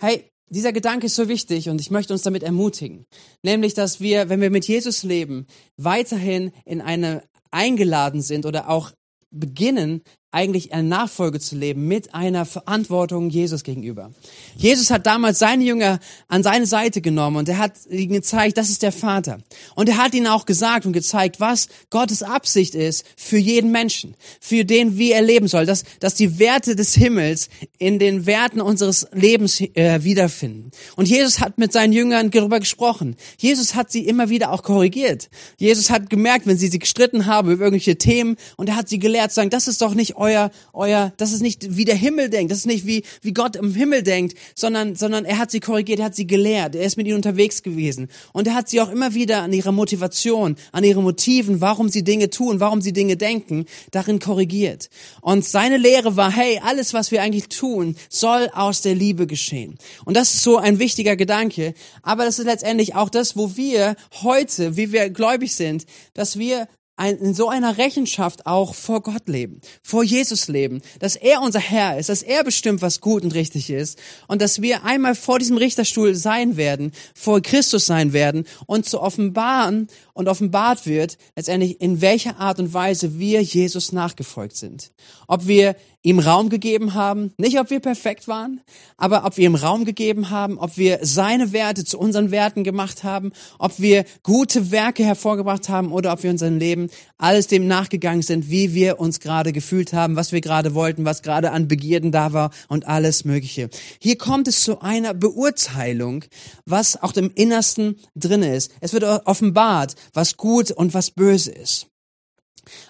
Hey, 0.00 0.30
dieser 0.48 0.72
Gedanke 0.72 1.06
ist 1.06 1.16
so 1.16 1.28
wichtig 1.28 1.68
und 1.68 1.80
ich 1.80 1.90
möchte 1.90 2.14
uns 2.14 2.22
damit 2.22 2.42
ermutigen. 2.42 3.04
Nämlich, 3.42 3.74
dass 3.74 4.00
wir, 4.00 4.30
wenn 4.30 4.40
wir 4.40 4.50
mit 4.50 4.66
Jesus 4.66 5.02
leben, 5.02 5.46
weiterhin 5.76 6.52
in 6.64 6.80
eine 6.80 7.22
eingeladen 7.54 8.20
sind 8.20 8.46
oder 8.46 8.68
auch 8.68 8.92
beginnen, 9.30 10.02
eigentlich 10.34 10.72
eine 10.72 10.86
Nachfolge 10.88 11.38
zu 11.38 11.56
leben 11.56 11.86
mit 11.86 12.14
einer 12.14 12.44
Verantwortung 12.44 13.30
Jesus 13.30 13.62
gegenüber. 13.62 14.10
Jesus 14.56 14.90
hat 14.90 15.06
damals 15.06 15.38
seine 15.38 15.64
Jünger 15.64 16.00
an 16.28 16.42
seine 16.42 16.66
Seite 16.66 17.00
genommen 17.00 17.36
und 17.36 17.48
er 17.48 17.58
hat 17.58 17.72
ihnen 17.88 18.12
gezeigt, 18.12 18.58
das 18.58 18.68
ist 18.68 18.82
der 18.82 18.92
Vater. 18.92 19.38
Und 19.76 19.88
er 19.88 19.96
hat 19.96 20.14
ihnen 20.14 20.26
auch 20.26 20.44
gesagt 20.44 20.86
und 20.86 20.92
gezeigt, 20.92 21.40
was 21.40 21.68
Gottes 21.90 22.22
Absicht 22.22 22.74
ist 22.74 23.04
für 23.16 23.38
jeden 23.38 23.70
Menschen, 23.70 24.16
für 24.40 24.64
den, 24.64 24.98
wie 24.98 25.12
er 25.12 25.22
leben 25.22 25.46
soll, 25.46 25.66
dass, 25.66 25.84
dass 26.00 26.14
die 26.14 26.38
Werte 26.38 26.74
des 26.74 26.94
Himmels 26.94 27.48
in 27.78 27.98
den 27.98 28.26
Werten 28.26 28.60
unseres 28.60 29.06
Lebens 29.12 29.60
äh, 29.60 30.02
wiederfinden. 30.02 30.72
Und 30.96 31.08
Jesus 31.08 31.40
hat 31.40 31.58
mit 31.58 31.72
seinen 31.72 31.92
Jüngern 31.92 32.30
darüber 32.30 32.58
gesprochen. 32.58 33.16
Jesus 33.38 33.74
hat 33.74 33.92
sie 33.92 34.06
immer 34.06 34.28
wieder 34.28 34.50
auch 34.50 34.62
korrigiert. 34.62 35.30
Jesus 35.58 35.90
hat 35.90 36.10
gemerkt, 36.10 36.46
wenn 36.46 36.58
sie 36.58 36.68
sich 36.68 36.80
gestritten 36.80 37.26
haben 37.26 37.50
über 37.50 37.64
irgendwelche 37.64 37.96
Themen 37.96 38.36
und 38.56 38.68
er 38.68 38.76
hat 38.76 38.88
sie 38.88 38.98
gelehrt, 38.98 39.30
zu 39.30 39.36
sagen, 39.36 39.50
das 39.50 39.68
ist 39.68 39.80
doch 39.80 39.94
nicht 39.94 40.16
euer, 40.24 40.50
euer, 40.72 41.12
das 41.18 41.32
ist 41.32 41.42
nicht 41.42 41.76
wie 41.76 41.84
der 41.84 41.94
Himmel 41.94 42.30
denkt, 42.30 42.50
das 42.50 42.58
ist 42.58 42.66
nicht 42.66 42.86
wie, 42.86 43.04
wie 43.22 43.32
Gott 43.32 43.56
im 43.56 43.74
Himmel 43.74 44.02
denkt, 44.02 44.36
sondern, 44.54 44.96
sondern 44.96 45.24
er 45.24 45.38
hat 45.38 45.50
sie 45.50 45.60
korrigiert, 45.60 45.98
er 46.00 46.06
hat 46.06 46.14
sie 46.14 46.26
gelehrt, 46.26 46.74
er 46.74 46.84
ist 46.84 46.96
mit 46.96 47.06
ihnen 47.06 47.16
unterwegs 47.16 47.62
gewesen. 47.62 48.08
Und 48.32 48.46
er 48.46 48.54
hat 48.54 48.68
sie 48.68 48.80
auch 48.80 48.90
immer 48.90 49.14
wieder 49.14 49.42
an 49.42 49.52
ihrer 49.52 49.72
Motivation, 49.72 50.56
an 50.72 50.84
ihren 50.84 51.04
Motiven, 51.04 51.60
warum 51.60 51.88
sie 51.88 52.04
Dinge 52.04 52.30
tun, 52.30 52.60
warum 52.60 52.80
sie 52.80 52.92
Dinge 52.92 53.16
denken, 53.16 53.66
darin 53.90 54.18
korrigiert. 54.18 54.88
Und 55.20 55.44
seine 55.44 55.76
Lehre 55.76 56.16
war, 56.16 56.32
hey, 56.32 56.60
alles, 56.64 56.94
was 56.94 57.10
wir 57.10 57.22
eigentlich 57.22 57.48
tun, 57.48 57.96
soll 58.08 58.48
aus 58.54 58.80
der 58.80 58.94
Liebe 58.94 59.26
geschehen. 59.26 59.76
Und 60.04 60.16
das 60.16 60.34
ist 60.34 60.42
so 60.42 60.56
ein 60.56 60.78
wichtiger 60.78 61.16
Gedanke. 61.16 61.74
Aber 62.02 62.24
das 62.24 62.38
ist 62.38 62.46
letztendlich 62.46 62.94
auch 62.94 63.10
das, 63.10 63.36
wo 63.36 63.56
wir 63.56 63.96
heute, 64.22 64.76
wie 64.76 64.92
wir 64.92 65.10
gläubig 65.10 65.54
sind, 65.54 65.84
dass 66.14 66.38
wir 66.38 66.66
ein, 66.96 67.16
in 67.18 67.34
so 67.34 67.48
einer 67.48 67.78
Rechenschaft 67.78 68.46
auch 68.46 68.74
vor 68.74 69.02
Gott 69.02 69.28
leben, 69.28 69.60
vor 69.82 70.04
Jesus 70.04 70.48
leben, 70.48 70.80
dass 71.00 71.16
er 71.16 71.42
unser 71.42 71.58
Herr 71.58 71.98
ist, 71.98 72.08
dass 72.08 72.22
er 72.22 72.44
bestimmt, 72.44 72.82
was 72.82 73.00
gut 73.00 73.24
und 73.24 73.34
richtig 73.34 73.70
ist 73.70 73.98
und 74.28 74.40
dass 74.40 74.62
wir 74.62 74.84
einmal 74.84 75.14
vor 75.14 75.38
diesem 75.38 75.56
Richterstuhl 75.56 76.14
sein 76.14 76.56
werden, 76.56 76.92
vor 77.14 77.40
Christus 77.40 77.86
sein 77.86 78.12
werden 78.12 78.46
und 78.66 78.88
zu 78.88 79.00
offenbaren 79.00 79.88
und 80.12 80.28
offenbart 80.28 80.86
wird, 80.86 81.18
letztendlich 81.34 81.80
in 81.80 82.00
welcher 82.00 82.38
Art 82.38 82.58
und 82.60 82.72
Weise 82.72 83.18
wir 83.18 83.42
Jesus 83.42 83.92
nachgefolgt 83.92 84.56
sind. 84.56 84.92
Ob 85.26 85.46
wir 85.46 85.76
ihm 86.04 86.18
Raum 86.18 86.50
gegeben 86.50 86.94
haben, 86.94 87.32
nicht 87.38 87.58
ob 87.58 87.70
wir 87.70 87.80
perfekt 87.80 88.28
waren, 88.28 88.60
aber 88.98 89.24
ob 89.24 89.38
wir 89.38 89.46
ihm 89.46 89.54
Raum 89.54 89.86
gegeben 89.86 90.28
haben, 90.30 90.58
ob 90.58 90.76
wir 90.76 90.98
seine 91.02 91.52
Werte 91.52 91.84
zu 91.84 91.98
unseren 91.98 92.30
Werten 92.30 92.62
gemacht 92.62 93.04
haben, 93.04 93.32
ob 93.58 93.80
wir 93.80 94.04
gute 94.22 94.70
Werke 94.70 95.02
hervorgebracht 95.02 95.70
haben 95.70 95.90
oder 95.90 96.12
ob 96.12 96.22
wir 96.22 96.30
unser 96.30 96.50
Leben 96.50 96.90
alles 97.16 97.46
dem 97.46 97.66
nachgegangen 97.66 98.20
sind, 98.20 98.50
wie 98.50 98.74
wir 98.74 99.00
uns 99.00 99.18
gerade 99.18 99.52
gefühlt 99.52 99.94
haben, 99.94 100.14
was 100.14 100.30
wir 100.30 100.42
gerade 100.42 100.74
wollten, 100.74 101.06
was 101.06 101.22
gerade 101.22 101.52
an 101.52 101.68
Begierden 101.68 102.12
da 102.12 102.34
war 102.34 102.50
und 102.68 102.86
alles 102.86 103.24
Mögliche. 103.24 103.70
Hier 103.98 104.18
kommt 104.18 104.46
es 104.46 104.62
zu 104.62 104.82
einer 104.82 105.14
Beurteilung, 105.14 106.24
was 106.66 107.02
auch 107.02 107.14
im 107.14 107.30
Innersten 107.34 107.96
drin 108.14 108.42
ist. 108.42 108.72
Es 108.80 108.92
wird 108.92 109.04
offenbart, 109.04 109.94
was 110.12 110.36
gut 110.36 110.70
und 110.70 110.92
was 110.92 111.12
böse 111.12 111.50
ist. 111.50 111.86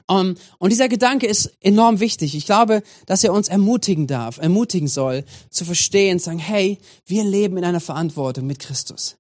Um, 0.07 0.19
ähm, 0.19 0.35
und 0.59 0.71
dieser 0.71 0.89
Gedanke 0.89 1.27
ist 1.27 1.53
enorm 1.61 2.01
wichtig. 2.01 2.35
Ich 2.35 2.47
glaube, 2.47 2.83
dass 3.07 3.25
er 3.25 3.33
uns 3.33 3.49
ermutigen 3.49 4.07
darf, 4.07 4.39
ermutigen 4.39 4.89
soll, 4.89 5.25
zu 5.51 5.65
verstehen, 5.65 6.19
zu 6.19 6.27
sagen, 6.27 6.39
hey, 6.39 6.79
wir 7.07 7.25
leben 7.25 7.57
in 7.57 7.65
einer 7.65 7.81
Verantwortung 7.81 8.47
mit 8.47 8.59
Christus. 8.59 9.17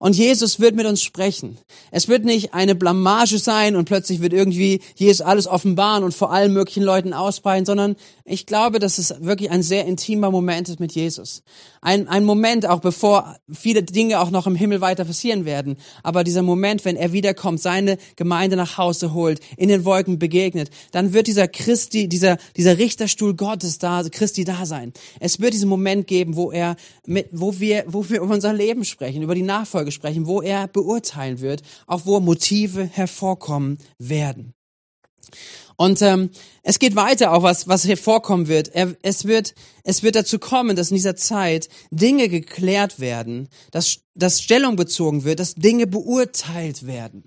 Und 0.00 0.14
Jesus 0.14 0.60
wird 0.60 0.76
mit 0.76 0.86
uns 0.86 1.02
sprechen. 1.02 1.58
Es 1.90 2.06
wird 2.06 2.24
nicht 2.24 2.54
eine 2.54 2.76
Blamage 2.76 3.38
sein 3.38 3.74
und 3.74 3.86
plötzlich 3.86 4.20
wird 4.20 4.32
irgendwie 4.32 4.80
Jesus 4.94 5.20
alles 5.20 5.48
offenbaren 5.48 6.04
und 6.04 6.14
vor 6.14 6.32
allen 6.32 6.52
möglichen 6.52 6.84
Leuten 6.84 7.12
ausbreiten, 7.12 7.66
sondern 7.66 7.96
ich 8.24 8.46
glaube, 8.46 8.78
dass 8.78 8.98
es 8.98 9.14
wirklich 9.20 9.50
ein 9.50 9.62
sehr 9.62 9.86
intimer 9.86 10.30
Moment 10.30 10.68
ist 10.68 10.78
mit 10.78 10.92
Jesus. 10.92 11.42
Ein, 11.80 12.06
ein 12.08 12.24
Moment, 12.24 12.66
auch 12.66 12.80
bevor 12.80 13.36
viele 13.50 13.82
Dinge 13.82 14.20
auch 14.20 14.30
noch 14.30 14.46
im 14.46 14.54
Himmel 14.54 14.80
weiter 14.80 15.04
passieren 15.04 15.44
werden. 15.44 15.76
Aber 16.04 16.22
dieser 16.22 16.42
Moment, 16.42 16.84
wenn 16.84 16.96
er 16.96 17.12
wiederkommt, 17.12 17.60
seine 17.60 17.98
Gemeinde 18.14 18.56
nach 18.56 18.78
Hause 18.78 19.14
holt, 19.14 19.40
in 19.56 19.68
den 19.68 19.84
Wolken 19.84 20.18
begegnet, 20.18 20.70
dann 20.92 21.12
wird 21.12 21.26
dieser 21.26 21.48
Christi, 21.48 22.08
dieser, 22.08 22.36
dieser 22.56 22.78
Richterstuhl 22.78 23.34
Gottes 23.34 23.78
da, 23.78 24.02
Christi 24.08 24.44
da 24.44 24.64
sein. 24.66 24.92
Es 25.18 25.40
wird 25.40 25.54
diesen 25.54 25.68
Moment 25.68 26.06
geben, 26.06 26.36
wo 26.36 26.52
er 26.52 26.76
mit, 27.06 27.28
wo 27.32 27.58
wir, 27.58 27.84
wo 27.88 28.08
wir 28.08 28.20
über 28.20 28.34
unser 28.34 28.52
Leben 28.52 28.84
sprechen, 28.84 29.22
über 29.22 29.34
die 29.34 29.42
Nachfolge 29.42 29.87
Nachfolge 29.88 29.92
sprechen, 29.92 30.26
wo 30.26 30.42
er 30.42 30.68
beurteilen 30.68 31.40
wird, 31.40 31.62
auch 31.86 32.02
wo 32.04 32.20
Motive 32.20 32.84
hervorkommen 32.84 33.78
werden. 33.98 34.54
Und 35.76 36.02
ähm, 36.02 36.30
es 36.62 36.78
geht 36.78 36.96
weiter, 36.96 37.32
auch 37.32 37.42
was, 37.42 37.68
was 37.68 37.86
hervorkommen 37.86 38.48
wird. 38.48 38.74
Er, 38.74 38.96
es 39.02 39.26
wird. 39.26 39.54
Es 39.84 40.02
wird 40.02 40.16
dazu 40.16 40.38
kommen, 40.38 40.76
dass 40.76 40.90
in 40.90 40.96
dieser 40.96 41.16
Zeit 41.16 41.68
Dinge 41.90 42.28
geklärt 42.28 43.00
werden, 43.00 43.48
dass, 43.70 44.00
dass 44.14 44.42
Stellung 44.42 44.76
bezogen 44.76 45.24
wird, 45.24 45.40
dass 45.40 45.54
Dinge 45.54 45.86
beurteilt 45.86 46.86
werden. 46.86 47.24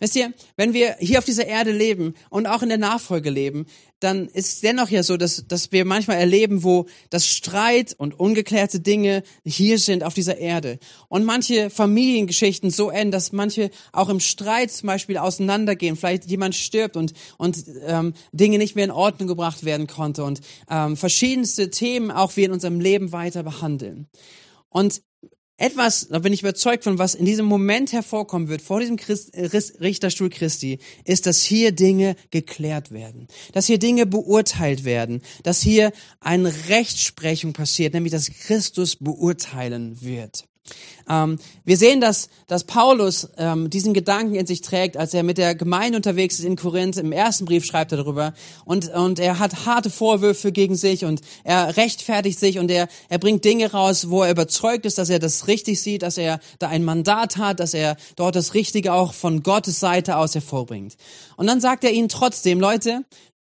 Wisst 0.00 0.16
ihr, 0.16 0.32
wenn 0.56 0.72
wir 0.72 0.96
hier 0.98 1.18
auf 1.18 1.26
dieser 1.26 1.46
Erde 1.46 1.72
leben 1.72 2.14
und 2.30 2.46
auch 2.46 2.62
in 2.62 2.70
der 2.70 2.78
Nachfolge 2.78 3.28
leben, 3.28 3.66
dann 4.00 4.28
ist 4.28 4.62
dennoch 4.62 4.88
ja 4.88 5.02
so, 5.02 5.18
dass, 5.18 5.44
dass 5.46 5.72
wir 5.72 5.84
manchmal 5.84 6.16
erleben, 6.16 6.62
wo 6.64 6.86
das 7.10 7.26
Streit 7.26 7.94
und 7.98 8.18
ungeklärte 8.18 8.80
Dinge 8.80 9.22
hier 9.44 9.78
sind 9.78 10.02
auf 10.02 10.14
dieser 10.14 10.38
Erde. 10.38 10.78
Und 11.08 11.24
manche 11.24 11.68
Familiengeschichten 11.68 12.70
so 12.70 12.88
enden, 12.88 13.12
dass 13.12 13.32
manche 13.32 13.70
auch 13.92 14.08
im 14.08 14.20
Streit 14.20 14.70
zum 14.70 14.86
Beispiel 14.86 15.18
auseinandergehen. 15.18 15.96
Vielleicht 15.96 16.24
jemand 16.30 16.54
stirbt 16.54 16.96
und, 16.96 17.12
und 17.36 17.62
ähm, 17.86 18.14
Dinge 18.32 18.56
nicht 18.56 18.76
mehr 18.76 18.86
in 18.86 18.90
Ordnung 18.90 19.28
gebracht 19.28 19.64
werden 19.64 19.86
konnte 19.86 20.24
und 20.24 20.40
ähm, 20.70 20.96
verschiedenste 20.96 21.70
Themen 21.70 22.10
auch 22.10 22.36
wir 22.36 22.46
in 22.46 22.52
unserem 22.52 22.80
Leben 22.80 23.12
weiter 23.12 23.42
behandeln. 23.42 24.08
Und 24.70 25.02
etwas, 25.60 26.08
da 26.08 26.18
bin 26.20 26.32
ich 26.32 26.40
überzeugt 26.40 26.84
von, 26.84 26.98
was 26.98 27.14
in 27.14 27.26
diesem 27.26 27.46
Moment 27.46 27.92
hervorkommen 27.92 28.48
wird, 28.48 28.62
vor 28.62 28.80
diesem 28.80 28.96
Christ, 28.96 29.34
äh, 29.34 29.44
Richterstuhl 29.80 30.30
Christi, 30.30 30.78
ist, 31.04 31.26
dass 31.26 31.42
hier 31.42 31.72
Dinge 31.72 32.16
geklärt 32.30 32.90
werden, 32.90 33.28
dass 33.52 33.66
hier 33.66 33.78
Dinge 33.78 34.06
beurteilt 34.06 34.84
werden, 34.84 35.20
dass 35.42 35.60
hier 35.60 35.92
eine 36.20 36.52
Rechtsprechung 36.68 37.52
passiert, 37.52 37.94
nämlich 37.94 38.12
dass 38.12 38.30
Christus 38.30 38.96
beurteilen 38.96 40.00
wird. 40.00 40.49
Ähm, 41.08 41.38
wir 41.64 41.76
sehen, 41.76 42.00
dass, 42.00 42.28
dass 42.46 42.64
Paulus 42.64 43.28
ähm, 43.36 43.70
diesen 43.70 43.94
Gedanken 43.94 44.34
in 44.34 44.46
sich 44.46 44.60
trägt, 44.60 44.96
als 44.96 45.12
er 45.14 45.22
mit 45.22 45.38
der 45.38 45.54
Gemeinde 45.54 45.96
unterwegs 45.96 46.38
ist 46.38 46.44
in 46.44 46.56
Korinth. 46.56 46.96
Im 46.96 47.12
ersten 47.12 47.44
Brief 47.44 47.64
schreibt 47.64 47.92
er 47.92 47.98
darüber. 47.98 48.32
Und, 48.64 48.88
und 48.94 49.18
er 49.18 49.38
hat 49.38 49.66
harte 49.66 49.90
Vorwürfe 49.90 50.52
gegen 50.52 50.76
sich 50.76 51.04
und 51.04 51.20
er 51.44 51.76
rechtfertigt 51.76 52.38
sich 52.38 52.58
und 52.58 52.70
er, 52.70 52.88
er 53.08 53.18
bringt 53.18 53.44
Dinge 53.44 53.72
raus, 53.72 54.10
wo 54.10 54.22
er 54.22 54.30
überzeugt 54.30 54.86
ist, 54.86 54.98
dass 54.98 55.10
er 55.10 55.18
das 55.18 55.48
richtig 55.48 55.80
sieht, 55.80 56.02
dass 56.02 56.16
er 56.16 56.40
da 56.58 56.68
ein 56.68 56.84
Mandat 56.84 57.36
hat, 57.36 57.60
dass 57.60 57.74
er 57.74 57.96
dort 58.16 58.36
das 58.36 58.54
Richtige 58.54 58.92
auch 58.92 59.14
von 59.14 59.42
Gottes 59.42 59.80
Seite 59.80 60.16
aus 60.16 60.34
hervorbringt. 60.34 60.96
Und 61.36 61.46
dann 61.46 61.60
sagt 61.60 61.84
er 61.84 61.92
ihnen 61.92 62.08
trotzdem, 62.08 62.60
Leute, 62.60 63.04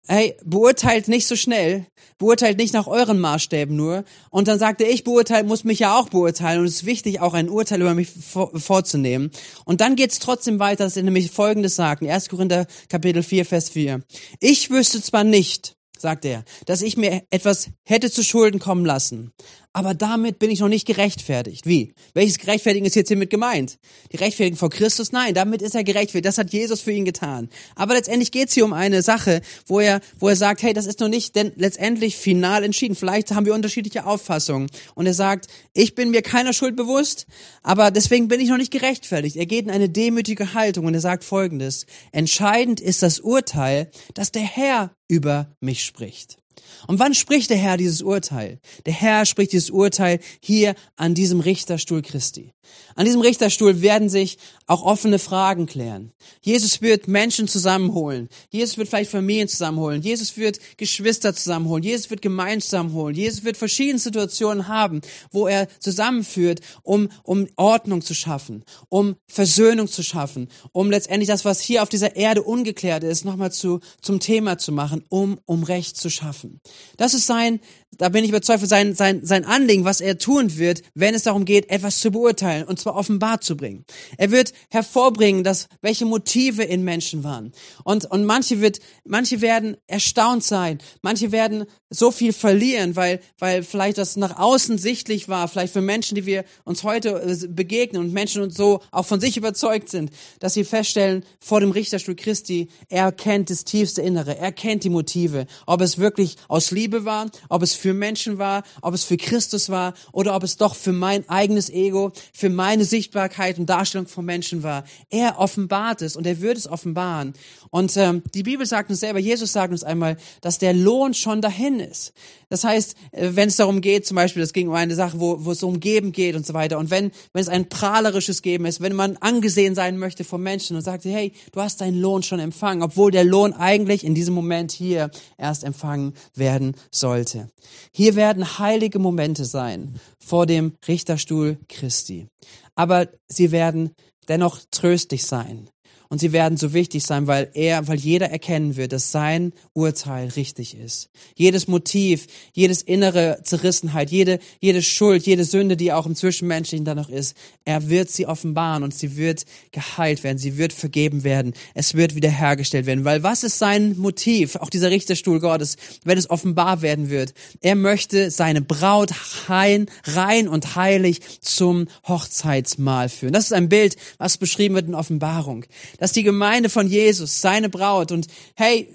hey, 0.08 0.36
beurteilt 0.44 1.08
nicht 1.08 1.28
so 1.28 1.36
schnell, 1.36 1.86
beurteilt 2.18 2.58
nicht 2.58 2.74
nach 2.74 2.88
euren 2.88 3.20
Maßstäben 3.20 3.76
nur. 3.76 4.04
Und 4.30 4.48
dann 4.48 4.60
sagte 4.60 4.84
ich, 4.84 5.04
beurteilt 5.04 5.48
muss 5.48 5.64
mich 5.64 5.80
ja 5.80 5.98
auch 5.98 6.10
beurteilen 6.10 6.62
und 6.62 6.66
es 6.66 6.76
ist 6.76 6.86
wichtig, 6.86 7.20
auch 7.22 7.34
ein 7.34 7.50
Urteil 7.50 7.82
über 7.82 7.94
mich 7.94 8.10
vor, 8.10 8.52
vorzunehmen. 8.60 9.32
Und 9.66 9.82
dann 9.82 9.96
geht's 9.96 10.20
trotzdem 10.20 10.60
weiter, 10.60 10.84
dass 10.84 10.98
er 10.98 11.04
nämlich 11.04 11.32
Folgendes 11.32 11.76
sagt, 11.76 12.04
1. 12.04 12.30
Korinther 12.30 12.66
Kapitel 12.90 13.24
4, 13.24 13.46
Vers 13.46 13.70
4. 13.70 14.02
Ich 14.40 14.70
wüsste 14.70 15.02
zwar 15.02 15.24
nicht, 15.24 15.76
sagt 15.98 16.26
er, 16.26 16.44
dass 16.66 16.82
ich 16.82 16.98
mir 16.98 17.24
etwas 17.30 17.70
hätte 17.84 18.12
zu 18.12 18.24
Schulden 18.24 18.60
kommen 18.60 18.86
lassen. 18.86 19.32
Aber 19.78 19.94
damit 19.94 20.40
bin 20.40 20.50
ich 20.50 20.60
noch 20.60 20.70
nicht 20.70 20.88
gerechtfertigt. 20.88 21.68
Wie? 21.68 21.94
Welches 22.16 22.40
Gerechtfertigen 22.40 22.88
ist 22.88 22.96
jetzt 22.96 23.10
hiermit 23.10 23.30
gemeint? 23.30 23.78
Die 24.12 24.18
Rechtfertigung 24.18 24.58
vor 24.58 24.72
Christus? 24.72 25.12
Nein, 25.12 25.36
damit 25.36 25.62
ist 25.62 25.76
er 25.76 25.84
gerechtfertigt. 25.84 26.26
Das 26.26 26.40
hat 26.40 26.52
Jesus 26.52 26.82
für 26.82 26.92
ihn 26.92 27.06
getan. 27.06 27.48
Aber 27.76 27.94
letztendlich 27.94 28.32
geht 28.32 28.48
es 28.48 28.56
hier 28.56 28.66
um 28.66 28.74
eine 28.74 29.04
Sache, 29.04 29.40
wo 29.68 29.80
er, 29.80 30.02
wo 30.18 30.30
er 30.30 30.36
sagt, 30.36 30.64
hey, 30.64 30.74
das 30.74 30.88
ist 30.88 31.00
noch 31.00 31.10
nicht 31.10 31.36
denn 31.36 31.52
letztendlich 31.58 32.18
final 32.18 32.64
entschieden. 32.64 32.96
Vielleicht 32.96 33.30
haben 33.30 33.46
wir 33.46 33.54
unterschiedliche 33.54 34.08
Auffassungen. 34.08 34.68
Und 34.96 35.06
er 35.06 35.14
sagt, 35.14 35.46
ich 35.76 35.94
bin 35.94 36.10
mir 36.10 36.24
keiner 36.24 36.54
Schuld 36.54 36.76
bewusst, 36.76 37.28
aber 37.62 37.92
deswegen 37.92 38.30
bin 38.30 38.40
ich 38.40 38.50
noch 38.50 38.58
nicht 38.58 38.74
gerechtfertigt. 38.74 39.36
Er 39.36 39.46
geht 39.46 39.66
in 39.66 39.72
eine 39.72 39.90
demütige 39.90 40.56
Haltung 40.56 40.88
und 40.88 40.96
er 40.96 41.02
sagt 41.02 41.24
folgendes. 41.24 41.86
Entscheidend 42.12 42.82
ist 42.82 43.04
das 43.04 43.20
Urteil, 43.20 43.92
dass 44.16 44.32
der 44.32 44.42
Herr 44.42 44.96
über 45.08 45.56
mich 45.60 45.86
spricht. 45.86 46.40
Und 46.88 47.00
wann 47.00 47.14
spricht 47.14 47.50
der 47.50 47.58
Herr 47.58 47.78
dieses 47.78 48.02
Urteil? 48.02 48.60
Der 48.86 48.94
Herr 48.94 49.26
spricht 49.26 49.52
dieses 49.54 49.70
Urteil 49.70 50.20
hier 50.42 50.76
an 50.96 51.14
diesem 51.14 51.40
Richterstuhl 51.40 52.02
Christi. 52.02 52.54
An 52.96 53.06
diesem 53.06 53.22
Richterstuhl 53.22 53.82
werden 53.82 54.10
sich 54.10 54.40
auch 54.66 54.84
offene 54.84 55.20
Fragen 55.20 55.68
klären. 55.68 56.12
Jesus 56.42 56.82
wird 56.82 57.08
Menschen 57.08 57.48
zusammenholen. 57.48 58.28
Jesus 58.50 58.78
wird 58.78 58.90
vielleicht 58.90 59.12
Familien 59.12 59.48
zusammenholen. 59.48 60.02
Jesus 60.02 60.36
wird 60.36 60.60
Geschwister 60.78 61.34
zusammenholen. 61.36 61.84
Jesus 61.84 62.10
wird 62.10 62.22
Gemeinden 62.22 62.62
zusammenholen. 62.62 63.16
Jesus 63.16 63.44
wird 63.44 63.56
verschiedene 63.56 64.00
Situationen 64.00 64.68
haben, 64.68 65.02
wo 65.32 65.48
er 65.48 65.68
zusammenführt, 65.80 66.62
um, 66.82 67.10
um 67.24 67.48
Ordnung 67.56 68.02
zu 68.02 68.14
schaffen, 68.14 68.66
um 68.90 69.16
Versöhnung 69.28 69.88
zu 69.88 70.04
schaffen, 70.04 70.50
um 70.72 70.90
letztendlich 70.90 71.28
das, 71.28 71.46
was 71.46 71.62
hier 71.62 71.84
auf 71.84 71.90
dieser 71.90 72.16
Erde 72.16 72.42
ungeklärt 72.42 73.04
ist, 73.04 73.26
nochmal 73.26 73.52
zu, 73.52 73.80
zum 74.02 74.20
Thema 74.20 74.58
zu 74.58 74.72
machen, 74.72 75.04
um, 75.10 75.40
um 75.46 75.64
Recht 75.64 75.98
zu 75.98 76.10
schaffen. 76.10 76.62
Das 76.98 77.14
ist 77.14 77.28
sein, 77.28 77.60
da 77.92 78.10
bin 78.10 78.24
ich 78.24 78.30
überzeugt 78.30 78.60
von 78.60 78.70
sein, 78.70 78.96
sein, 78.96 79.26
sein 79.26 79.46
Anliegen, 79.46 79.86
was 79.86 80.02
er 80.02 80.18
tun 80.18 80.58
wird, 80.58 80.84
wenn 80.94 81.16
es 81.16 81.24
darum 81.24 81.46
geht, 81.46 81.70
etwas 81.70 82.00
zu 82.00 82.12
beurteilen 82.12 82.66
und 82.66 82.80
zwar 82.80 82.96
offenbar 82.96 83.42
zu 83.42 83.58
bringen. 83.58 83.86
Er 84.18 84.32
wird 84.32 84.54
hervorbringen, 84.70 85.44
dass 85.44 85.68
welche 85.82 86.06
Motive 86.06 86.64
in 86.64 86.84
Menschen 86.84 87.24
waren. 87.24 87.54
Und, 87.84 88.06
und 88.06 88.26
manche 88.26 88.62
wird, 88.62 88.80
manche 89.06 89.42
werden 89.42 89.78
erstaunt 89.88 90.44
sein. 90.44 90.80
Manche 91.02 91.32
werden 91.32 91.66
so 91.90 92.12
viel 92.12 92.34
verlieren, 92.34 92.96
weil, 92.96 93.22
weil 93.40 93.64
vielleicht 93.64 93.98
das 93.98 94.18
nach 94.18 94.38
außen 94.38 94.78
sichtlich 94.78 95.30
war, 95.30 95.48
vielleicht 95.48 95.74
für 95.74 95.82
Menschen, 95.82 96.16
die 96.16 96.26
wir 96.26 96.44
uns 96.66 96.84
heute 96.84 97.22
äh, 97.22 97.48
begegnen 97.48 98.02
und 98.02 98.14
Menschen 98.14 98.42
und 98.42 98.54
so 98.54 98.82
auch 98.92 99.06
von 99.06 99.22
sich 99.22 99.38
überzeugt 99.38 99.90
sind, 99.90 100.12
dass 100.40 100.54
sie 100.54 100.66
feststellen, 100.66 101.24
vor 101.40 101.62
dem 101.62 101.72
Richterstuhl 101.72 102.16
Christi, 102.16 102.68
er 102.90 103.12
kennt 103.12 103.50
das 103.50 103.64
tiefste 103.64 104.02
Innere, 104.02 104.38
er 104.38 104.52
kennt 104.52 104.84
die 104.84 104.90
Motive, 104.90 105.48
ob 105.66 105.82
es 105.82 105.98
wirklich 105.98 106.36
aus 106.50 106.72
Liebe 106.72 107.06
war, 107.06 107.32
ob 107.48 107.64
es 107.64 107.74
für 107.78 107.94
Menschen 107.94 108.38
war, 108.38 108.64
ob 108.82 108.94
es 108.94 109.04
für 109.04 109.18
Christus 109.18 109.70
war 109.70 109.94
oder 110.12 110.36
ob 110.36 110.44
es 110.44 110.58
doch 110.58 110.76
für 110.76 110.92
mein 110.92 111.28
eigenes 111.30 111.70
Ego, 111.70 112.12
für 112.34 112.50
meine 112.50 112.86
Sichtbarkeit 112.86 113.60
und 113.60 113.70
Darstellung 113.70 114.08
von 114.08 114.26
Menschen 114.26 114.64
war. 114.64 114.84
Er 115.10 115.40
offenbart 115.40 116.02
es 116.02 116.16
und 116.16 116.28
er 116.28 116.42
wird 116.42 116.58
es 116.58 116.68
offenbaren. 116.68 117.34
Und 117.70 117.96
ähm, 117.98 118.24
die 118.34 118.44
Bibel 118.44 118.66
sagt 118.66 118.90
uns 118.90 119.00
selber, 119.00 119.20
Jesus 119.20 119.52
sagt 119.54 119.72
uns 119.72 119.84
einmal, 119.84 120.18
dass 120.42 120.58
der 120.58 120.74
Lohn 120.74 121.14
schon 121.14 121.42
dahin 121.42 121.80
ist. 121.80 122.14
Das 122.50 122.64
heißt, 122.64 122.96
äh, 123.12 123.30
wenn 123.34 123.50
es 123.50 123.58
darum 123.58 123.82
geht, 123.82 124.06
zum 124.06 124.16
Beispiel, 124.16 124.42
das 124.42 124.54
ging 124.54 124.68
um 124.68 124.74
eine 124.74 124.96
Sache, 124.96 125.20
wo, 125.20 125.44
wo 125.44 125.52
es 125.52 125.64
um 125.64 125.80
Geben 125.80 126.12
geht 126.12 126.36
und 126.36 126.46
so 126.46 126.54
weiter. 126.54 126.78
Und 126.78 126.90
wenn, 126.90 127.12
wenn 127.34 127.42
es 127.42 127.50
ein 127.50 127.70
prahlerisches 127.70 128.42
Geben 128.42 128.66
ist, 128.66 128.82
wenn 128.82 128.96
man 128.96 129.18
angesehen 129.18 129.76
sein 129.76 129.98
möchte 129.98 130.24
von 130.24 130.42
Menschen 130.42 130.76
und 130.76 130.82
sagt, 130.82 131.06
hey, 131.06 131.34
du 131.52 131.62
hast 131.62 131.82
deinen 131.82 132.00
Lohn 132.00 132.24
schon 132.24 132.40
empfangen, 132.40 132.84
obwohl 132.84 133.12
der 133.12 133.24
Lohn 133.24 133.54
eigentlich 133.54 134.04
in 134.04 134.16
diesem 134.16 134.34
Moment 134.34 134.72
hier 134.72 135.12
erst 135.38 135.64
empfangen 135.64 136.14
werden 136.36 136.76
sollte. 136.92 137.50
Hier 137.92 138.16
werden 138.16 138.60
heilige 138.60 139.00
Momente 139.00 139.46
sein 139.46 140.00
vor 140.20 140.46
dem 140.46 140.74
Richterstuhl 140.88 141.58
Christi. 141.68 142.28
Aber 142.76 143.08
sie 143.28 143.52
werden 143.52 143.94
dennoch 144.28 144.60
tröstlich 144.72 145.26
sein 145.26 145.70
und 146.10 146.20
sie 146.20 146.32
werden 146.32 146.58
so 146.58 146.74
wichtig 146.74 147.04
sein, 147.04 147.28
weil 147.28 147.50
er, 147.54 147.88
weil 147.88 147.98
jeder 147.98 148.30
erkennen 148.30 148.78
wird, 148.78 148.94
dass 148.94 149.12
sein 149.12 149.54
Urteil 149.74 150.30
richtig 150.30 150.78
ist. 150.78 151.10
Jedes 151.36 151.68
Motiv, 151.68 152.28
jedes 152.54 152.82
innere 152.82 153.40
Zerrissenheit, 153.44 154.10
jede, 154.10 154.40
jede 154.60 154.82
Schuld, 154.82 155.26
jede 155.26 155.44
Sünde, 155.44 155.76
die 155.76 155.92
auch 155.92 156.06
im 156.06 156.16
Zwischenmenschlichen 156.16 156.86
da 156.86 156.96
noch 156.96 157.10
ist, 157.10 157.36
er 157.66 157.90
wird 157.90 158.10
sie 158.10 158.26
offenbaren 158.26 158.84
und 158.84 158.94
sie 158.94 159.18
wird 159.18 159.46
geheilt 159.72 160.24
werden, 160.24 160.38
sie 160.38 160.58
wird 160.58 160.74
vergeben 160.74 161.24
werden, 161.24 161.54
es 161.74 161.94
wird 161.94 162.16
wiederhergestellt 162.16 162.86
werden, 162.86 163.06
weil 163.06 163.24
was 163.24 163.44
ist 163.44 163.60
sein 163.60 163.98
Motiv, 163.98 164.56
auch 164.56 164.70
dieser 164.70 164.92
Richterstuhl 164.92 165.40
Gottes, 165.40 165.76
wenn 166.04 166.18
es 166.18 166.30
offenbar 166.30 166.82
werden 166.82 167.10
wird? 167.10 167.34
Er 167.62 167.76
möchte 167.76 168.32
seine 168.32 168.62
Braut 168.62 169.12
rein, 169.48 169.88
rein 170.06 170.48
und 170.48 170.76
heilig 170.76 171.22
zum 171.42 171.88
Hochzeitsmahl 172.08 173.10
führen. 173.10 173.34
Das 173.34 173.46
ist 173.46 173.54
ein 173.54 173.70
Bild, 173.70 173.98
was 174.18 174.38
beschrieben 174.38 174.76
wird 174.76 174.88
in 174.88 174.96
Offenbarung 174.96 175.66
dass 175.98 176.12
die 176.12 176.24
Gemeinde 176.24 176.70
von 176.70 176.88
Jesus, 176.88 177.42
seine 177.42 177.70
Braut 177.70 178.12
und 178.12 178.28
hey, 178.56 178.88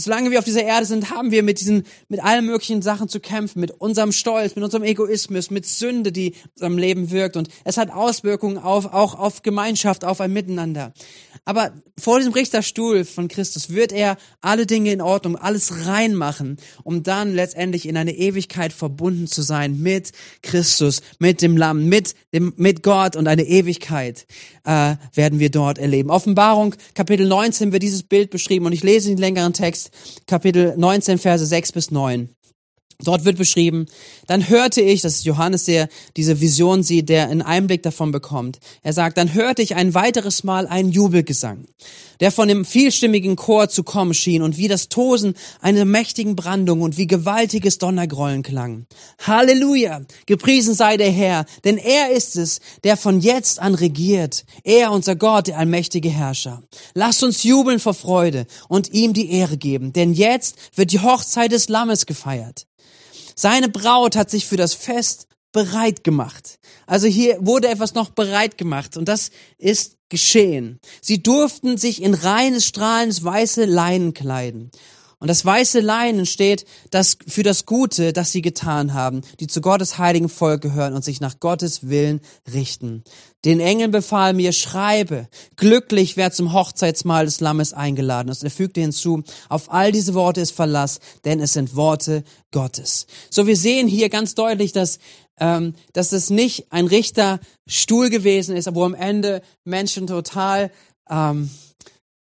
solange 0.00 0.30
wir 0.30 0.38
auf 0.38 0.44
dieser 0.44 0.64
Erde 0.64 0.86
sind, 0.86 1.10
haben 1.10 1.30
wir 1.30 1.42
mit 1.42 1.60
diesen, 1.60 1.84
mit 2.08 2.22
allen 2.22 2.46
möglichen 2.46 2.82
Sachen 2.82 3.08
zu 3.08 3.20
kämpfen, 3.20 3.60
mit 3.60 3.70
unserem 3.70 4.12
Stolz, 4.12 4.54
mit 4.56 4.64
unserem 4.64 4.84
Egoismus, 4.84 5.50
mit 5.50 5.66
Sünde, 5.66 6.12
die 6.12 6.28
in 6.28 6.50
unserem 6.54 6.78
Leben 6.78 7.10
wirkt. 7.10 7.36
Und 7.36 7.48
es 7.64 7.76
hat 7.76 7.90
Auswirkungen 7.90 8.58
auf, 8.58 8.92
auch 8.92 9.14
auf 9.14 9.42
Gemeinschaft, 9.42 10.04
auf 10.04 10.20
ein 10.20 10.32
Miteinander. 10.32 10.92
Aber 11.44 11.72
vor 11.98 12.18
diesem 12.18 12.32
Richterstuhl 12.32 13.04
von 13.04 13.28
Christus 13.28 13.70
wird 13.70 13.92
er 13.92 14.16
alle 14.40 14.66
Dinge 14.66 14.92
in 14.92 15.00
Ordnung, 15.00 15.36
alles 15.36 15.86
reinmachen, 15.86 16.58
um 16.84 17.02
dann 17.02 17.34
letztendlich 17.34 17.88
in 17.88 17.96
eine 17.96 18.14
Ewigkeit 18.14 18.72
verbunden 18.72 19.26
zu 19.26 19.42
sein 19.42 19.80
mit 19.80 20.12
Christus, 20.42 21.02
mit 21.18 21.42
dem 21.42 21.56
Lamm, 21.56 21.86
mit 21.86 22.14
dem, 22.32 22.52
mit 22.56 22.82
Gott 22.82 23.16
und 23.16 23.26
eine 23.26 23.42
Ewigkeit 23.42 24.26
äh, 24.64 24.96
werden 25.14 25.38
wir 25.38 25.50
dort 25.50 25.78
erleben. 25.78 26.10
Offenbarung 26.10 26.74
Kapitel 26.94 27.26
19 27.26 27.72
wird 27.72 27.82
dieses 27.82 28.02
Bild 28.02 28.30
beschrieben 28.30 28.66
und 28.66 28.72
ich 28.72 28.82
lese 28.82 29.08
den 29.08 29.18
längeren 29.18 29.52
Text, 29.52 29.89
Kapitel 30.26 30.74
19, 30.76 31.18
Verse 31.18 31.44
6 31.44 31.72
bis 31.72 31.90
9. 31.90 32.34
Dort 33.04 33.24
wird 33.24 33.38
beschrieben, 33.38 33.86
dann 34.26 34.48
hörte 34.48 34.80
ich, 34.80 35.00
das 35.00 35.14
ist 35.14 35.24
Johannes, 35.24 35.64
der 35.64 35.88
diese 36.16 36.40
Vision 36.40 36.82
sieht, 36.82 37.08
der 37.08 37.28
einen 37.28 37.42
Einblick 37.42 37.82
davon 37.82 38.12
bekommt. 38.12 38.58
Er 38.82 38.92
sagt, 38.92 39.16
dann 39.16 39.34
hörte 39.34 39.62
ich 39.62 39.74
ein 39.74 39.94
weiteres 39.94 40.44
Mal 40.44 40.66
einen 40.66 40.90
Jubelgesang, 40.90 41.64
der 42.20 42.30
von 42.30 42.48
dem 42.48 42.64
vielstimmigen 42.64 43.36
Chor 43.36 43.68
zu 43.68 43.82
kommen 43.82 44.12
schien 44.12 44.42
und 44.42 44.58
wie 44.58 44.68
das 44.68 44.88
Tosen 44.88 45.34
einer 45.60 45.84
mächtigen 45.84 46.36
Brandung 46.36 46.82
und 46.82 46.98
wie 46.98 47.06
gewaltiges 47.06 47.78
Donnergrollen 47.78 48.42
klang. 48.42 48.86
Halleluja! 49.26 50.02
Gepriesen 50.26 50.74
sei 50.74 50.96
der 50.96 51.10
Herr, 51.10 51.46
denn 51.64 51.78
er 51.78 52.10
ist 52.10 52.36
es, 52.36 52.60
der 52.84 52.96
von 52.96 53.20
jetzt 53.20 53.60
an 53.60 53.74
regiert. 53.74 54.44
Er, 54.64 54.92
unser 54.92 55.16
Gott, 55.16 55.48
der 55.48 55.58
allmächtige 55.58 56.10
Herrscher. 56.10 56.62
Lasst 56.94 57.22
uns 57.22 57.42
jubeln 57.42 57.78
vor 57.78 57.94
Freude 57.94 58.46
und 58.68 58.92
ihm 58.92 59.12
die 59.12 59.32
Ehre 59.32 59.56
geben, 59.56 59.92
denn 59.92 60.12
jetzt 60.12 60.56
wird 60.74 60.92
die 60.92 61.00
Hochzeit 61.00 61.52
des 61.52 61.68
Lammes 61.68 62.06
gefeiert. 62.06 62.66
Seine 63.34 63.68
Braut 63.68 64.16
hat 64.16 64.30
sich 64.30 64.46
für 64.46 64.56
das 64.56 64.74
Fest 64.74 65.26
bereit 65.52 66.04
gemacht. 66.04 66.58
Also 66.86 67.06
hier 67.06 67.38
wurde 67.40 67.68
etwas 67.68 67.94
noch 67.94 68.10
bereit 68.10 68.56
gemacht 68.56 68.96
und 68.96 69.06
das 69.08 69.30
ist 69.58 69.96
geschehen. 70.08 70.78
Sie 71.00 71.22
durften 71.22 71.76
sich 71.76 72.02
in 72.02 72.14
reines, 72.14 72.66
strahlendes 72.66 73.24
weiße 73.24 73.64
Leinen 73.64 74.14
kleiden. 74.14 74.70
Und 75.20 75.28
das 75.28 75.44
weiße 75.44 75.80
Leinen 75.80 76.24
steht 76.24 76.64
das 76.90 77.18
für 77.26 77.42
das 77.42 77.66
Gute, 77.66 78.14
das 78.14 78.32
sie 78.32 78.40
getan 78.40 78.94
haben, 78.94 79.20
die 79.38 79.46
zu 79.46 79.60
Gottes 79.60 79.98
heiligen 79.98 80.30
Volk 80.30 80.62
gehören 80.62 80.94
und 80.94 81.04
sich 81.04 81.20
nach 81.20 81.38
Gottes 81.40 81.88
Willen 81.88 82.20
richten. 82.52 83.04
Den 83.44 83.60
Engeln 83.60 83.90
befahl 83.90 84.32
mir, 84.32 84.52
schreibe, 84.52 85.28
glücklich 85.56 86.16
wer 86.16 86.32
zum 86.32 86.54
Hochzeitsmahl 86.54 87.26
des 87.26 87.40
Lammes 87.40 87.74
eingeladen 87.74 88.30
ist. 88.30 88.42
Er 88.42 88.50
fügte 88.50 88.80
hinzu, 88.80 89.22
auf 89.50 89.70
all 89.70 89.92
diese 89.92 90.14
Worte 90.14 90.40
ist 90.40 90.52
Verlass, 90.52 91.00
denn 91.26 91.40
es 91.40 91.52
sind 91.52 91.76
Worte 91.76 92.24
Gottes. 92.50 93.06
So, 93.30 93.46
wir 93.46 93.56
sehen 93.56 93.88
hier 93.88 94.08
ganz 94.08 94.34
deutlich, 94.34 94.72
dass 94.72 94.98
ähm, 95.40 95.74
dass 95.94 96.12
es 96.12 96.30
nicht 96.30 96.70
ein 96.70 96.86
Richterstuhl 96.86 98.10
gewesen 98.10 98.54
ist, 98.54 98.72
wo 98.74 98.84
am 98.84 98.94
Ende 98.94 99.42
Menschen 99.64 100.06
total 100.06 100.70
ähm, 101.08 101.50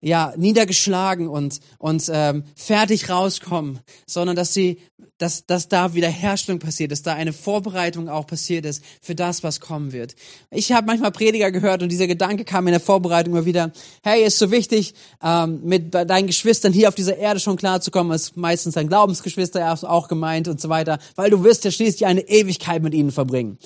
ja, 0.01 0.33
niedergeschlagen 0.37 1.29
und, 1.29 1.61
und 1.79 2.09
ähm, 2.13 2.45
fertig 2.55 3.11
rauskommen, 3.11 3.81
sondern 4.07 4.37
dass 4.37 4.55
sie, 4.55 4.79
dass, 5.19 5.47
dass 5.47 5.69
da 5.69 5.95
Wiederherstellung 5.95 6.61
passiert, 6.61 6.93
dass 6.93 7.03
da 7.03 7.15
eine 7.15 7.33
Vorbereitung 7.33 8.09
auch 8.09 8.27
passiert 8.27 8.65
ist 8.65 8.85
für 9.01 9.17
das, 9.17 9.43
was 9.43 9.59
kommen 9.59 9.93
wird. 9.93 10.15
Ich 10.51 10.71
habe 10.71 10.87
manchmal 10.87 11.11
Prediger 11.11 11.51
gehört 11.51 11.83
und 11.83 11.89
dieser 11.91 12.07
Gedanke 12.07 12.45
kam 12.45 12.69
in 12.69 12.73
der 12.73 12.81
Vorbereitung 12.81 13.35
immer 13.35 13.45
wieder, 13.45 13.73
hey, 14.05 14.25
ist 14.25 14.39
so 14.39 14.53
wichtig, 14.53 14.95
ähm, 15.23 15.61
mit 15.65 15.93
deinen 15.93 16.29
Geschwistern 16.29 16.73
hier 16.73 16.89
auf 16.89 16.95
dieser 16.95 17.17
Erde 17.17 17.41
schon 17.41 17.57
klarzukommen, 17.57 18.13
ist 18.13 18.37
meistens 18.37 18.75
dein 18.75 18.89
Glaubensgeschwister 18.89 19.77
auch 19.83 20.07
gemeint 20.07 20.47
und 20.47 20.61
so 20.61 20.69
weiter, 20.69 20.99
weil 21.17 21.31
du 21.31 21.43
wirst 21.43 21.65
ja 21.65 21.73
schließlich 21.73 22.07
eine 22.07 22.21
Ewigkeit 22.21 22.83
mit 22.83 22.95
ihnen 22.95 23.11
verbringen. 23.11 23.59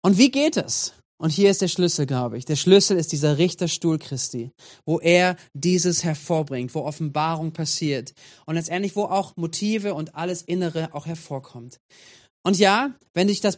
Und 0.00 0.18
wie 0.18 0.32
geht 0.32 0.56
es? 0.56 0.92
Und 1.22 1.30
hier 1.30 1.52
ist 1.52 1.62
der 1.62 1.68
Schlüssel, 1.68 2.04
glaube 2.04 2.36
ich. 2.36 2.46
Der 2.46 2.56
Schlüssel 2.56 2.96
ist 2.96 3.12
dieser 3.12 3.38
Richterstuhl 3.38 3.96
Christi, 4.00 4.50
wo 4.84 4.98
er 4.98 5.36
dieses 5.54 6.02
hervorbringt, 6.02 6.74
wo 6.74 6.80
Offenbarung 6.80 7.52
passiert 7.52 8.12
und 8.44 8.56
letztendlich, 8.56 8.96
wo 8.96 9.04
auch 9.04 9.36
Motive 9.36 9.94
und 9.94 10.16
alles 10.16 10.42
Innere 10.42 10.92
auch 10.92 11.06
hervorkommt. 11.06 11.78
Und 12.42 12.58
ja, 12.58 12.96
wenn 13.14 13.28
dich 13.28 13.40
das 13.40 13.56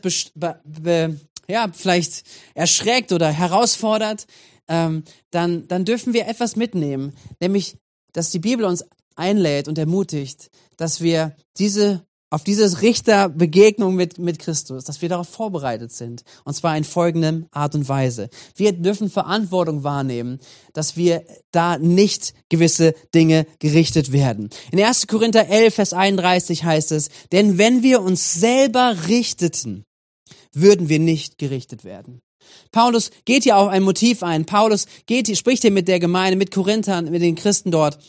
ja, 1.49 1.71
vielleicht 1.73 2.25
erschreckt 2.53 3.13
oder 3.13 3.31
herausfordert, 3.31 4.27
ähm, 4.69 5.03
dann, 5.31 5.67
dann 5.67 5.87
dürfen 5.87 6.13
wir 6.13 6.29
etwas 6.29 6.57
mitnehmen, 6.57 7.17
nämlich, 7.41 7.79
dass 8.13 8.31
die 8.31 8.41
Bibel 8.41 8.67
uns 8.67 8.85
einlädt 9.17 9.69
und 9.69 9.79
ermutigt, 9.79 10.51
dass 10.77 11.01
wir 11.01 11.35
diese 11.57 12.05
auf 12.35 12.43
diese 12.43 12.83
Richterbegegnung 12.83 13.95
mit, 13.95 14.19
mit 14.19 14.41
Christus, 14.41 14.83
dass 14.83 15.01
wir 15.01 15.09
darauf 15.09 15.29
vorbereitet 15.29 15.93
sind. 15.93 16.25
Und 16.43 16.55
zwar 16.55 16.77
in 16.77 16.83
folgendem 16.83 17.47
Art 17.53 17.77
und 17.77 17.89
Weise. 17.89 18.29
Wir 18.57 18.73
dürfen 18.73 19.09
Verantwortung 19.09 19.85
wahrnehmen, 19.85 20.41
dass 20.73 20.97
wir 20.97 21.23
da 21.53 21.79
nicht 21.79 22.35
gewisse 22.49 22.97
Dinge 23.15 23.47
gerichtet 23.61 24.11
werden. 24.11 24.51
In 24.73 24.83
1. 24.83 25.07
Korinther 25.07 25.49
11, 25.49 25.75
Vers 25.77 25.93
31 25.93 26.65
heißt 26.65 26.91
es, 26.91 27.09
denn 27.31 27.57
wenn 27.57 27.85
wir 27.85 28.03
uns 28.03 28.35
selber 28.35 28.97
richteten, 29.07 29.85
würden 30.53 30.89
wir 30.89 30.99
nicht 30.99 31.39
gerichtet 31.39 31.85
werden. 31.85 32.21
Paulus 32.73 33.13
geht 33.25 33.45
hier 33.45 33.59
auf 33.59 33.69
ein 33.69 33.85
Motiv 33.85 34.25
ein. 34.25 34.45
Paulus 34.45 34.87
geht, 35.07 35.35
spricht 35.39 35.63
hier 35.63 35.71
mit 35.71 35.87
der 35.87 36.01
Gemeinde, 36.01 36.37
mit 36.37 36.51
Korinthern, 36.51 37.13
mit 37.13 37.23
den 37.23 37.37
Christen 37.37 37.71
dort 37.71 38.01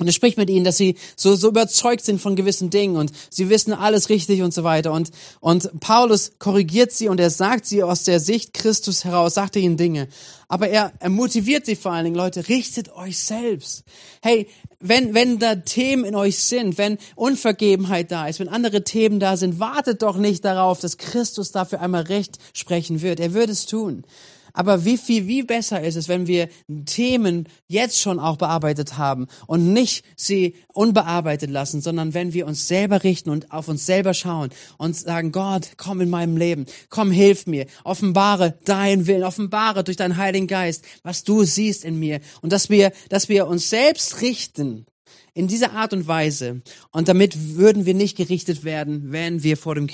Und 0.00 0.06
er 0.06 0.12
spricht 0.12 0.38
mit 0.38 0.48
ihnen, 0.48 0.64
dass 0.64 0.78
sie 0.78 0.96
so, 1.14 1.34
so 1.34 1.48
überzeugt 1.48 2.04
sind 2.04 2.20
von 2.20 2.34
gewissen 2.34 2.70
Dingen 2.70 2.96
und 2.96 3.12
sie 3.28 3.50
wissen 3.50 3.74
alles 3.74 4.08
richtig 4.08 4.40
und 4.40 4.54
so 4.54 4.64
weiter. 4.64 4.92
Und, 4.92 5.10
und 5.40 5.78
Paulus 5.80 6.32
korrigiert 6.38 6.90
sie 6.90 7.08
und 7.08 7.20
er 7.20 7.28
sagt 7.28 7.66
sie 7.66 7.82
aus 7.82 8.04
der 8.04 8.18
Sicht 8.18 8.54
Christus 8.54 9.04
heraus, 9.04 9.34
sagt 9.34 9.56
ihnen 9.56 9.76
Dinge. 9.76 10.08
Aber 10.48 10.68
er, 10.68 10.92
er 10.98 11.10
motiviert 11.10 11.66
sie 11.66 11.76
vor 11.76 11.92
allen 11.92 12.04
Dingen, 12.04 12.16
Leute, 12.16 12.48
richtet 12.48 12.92
euch 12.96 13.18
selbst. 13.18 13.84
Hey, 14.22 14.48
wenn, 14.80 15.12
wenn 15.12 15.38
da 15.38 15.54
Themen 15.54 16.04
in 16.04 16.16
euch 16.16 16.38
sind, 16.38 16.78
wenn 16.78 16.96
Unvergebenheit 17.14 18.10
da 18.10 18.26
ist, 18.26 18.40
wenn 18.40 18.48
andere 18.48 18.82
Themen 18.82 19.20
da 19.20 19.36
sind, 19.36 19.60
wartet 19.60 20.02
doch 20.02 20.16
nicht 20.16 20.44
darauf, 20.44 20.80
dass 20.80 20.96
Christus 20.96 21.52
dafür 21.52 21.80
einmal 21.80 22.02
Recht 22.02 22.38
sprechen 22.54 23.02
wird. 23.02 23.20
Er 23.20 23.34
wird 23.34 23.50
es 23.50 23.66
tun. 23.66 24.04
Aber 24.52 24.84
wie 24.84 24.96
viel, 24.96 25.26
wie 25.26 25.42
besser 25.42 25.82
ist 25.82 25.96
es, 25.96 26.08
wenn 26.08 26.26
wir 26.26 26.48
Themen 26.86 27.48
jetzt 27.66 28.00
schon 28.00 28.18
auch 28.18 28.36
bearbeitet 28.36 28.98
haben 28.98 29.26
und 29.46 29.72
nicht 29.72 30.04
sie 30.16 30.54
unbearbeitet 30.68 31.50
lassen, 31.50 31.80
sondern 31.80 32.14
wenn 32.14 32.32
wir 32.32 32.46
uns 32.46 32.68
selber 32.68 33.04
richten 33.04 33.30
und 33.30 33.52
auf 33.52 33.68
uns 33.68 33.86
selber 33.86 34.14
schauen 34.14 34.50
und 34.78 34.96
sagen, 34.96 35.32
Gott, 35.32 35.72
komm 35.76 36.00
in 36.00 36.10
meinem 36.10 36.36
Leben, 36.36 36.66
komm, 36.88 37.10
hilf 37.10 37.46
mir, 37.46 37.66
offenbare 37.84 38.58
deinen 38.64 39.06
Willen, 39.06 39.24
offenbare 39.24 39.84
durch 39.84 39.96
deinen 39.96 40.16
Heiligen 40.16 40.46
Geist, 40.46 40.84
was 41.02 41.24
du 41.24 41.44
siehst 41.44 41.84
in 41.84 41.98
mir. 41.98 42.20
Und 42.40 42.52
dass 42.52 42.70
wir, 42.70 42.92
dass 43.08 43.28
wir 43.28 43.46
uns 43.46 43.70
selbst 43.70 44.20
richten 44.20 44.86
in 45.34 45.48
dieser 45.48 45.72
Art 45.72 45.92
und 45.92 46.06
Weise. 46.06 46.62
Und 46.92 47.08
damit 47.08 47.56
würden 47.56 47.86
wir 47.86 47.94
nicht 47.94 48.16
gerichtet 48.16 48.64
werden, 48.64 49.12
wenn 49.12 49.42
wir 49.42 49.56
vor 49.56 49.74
dem 49.74 49.88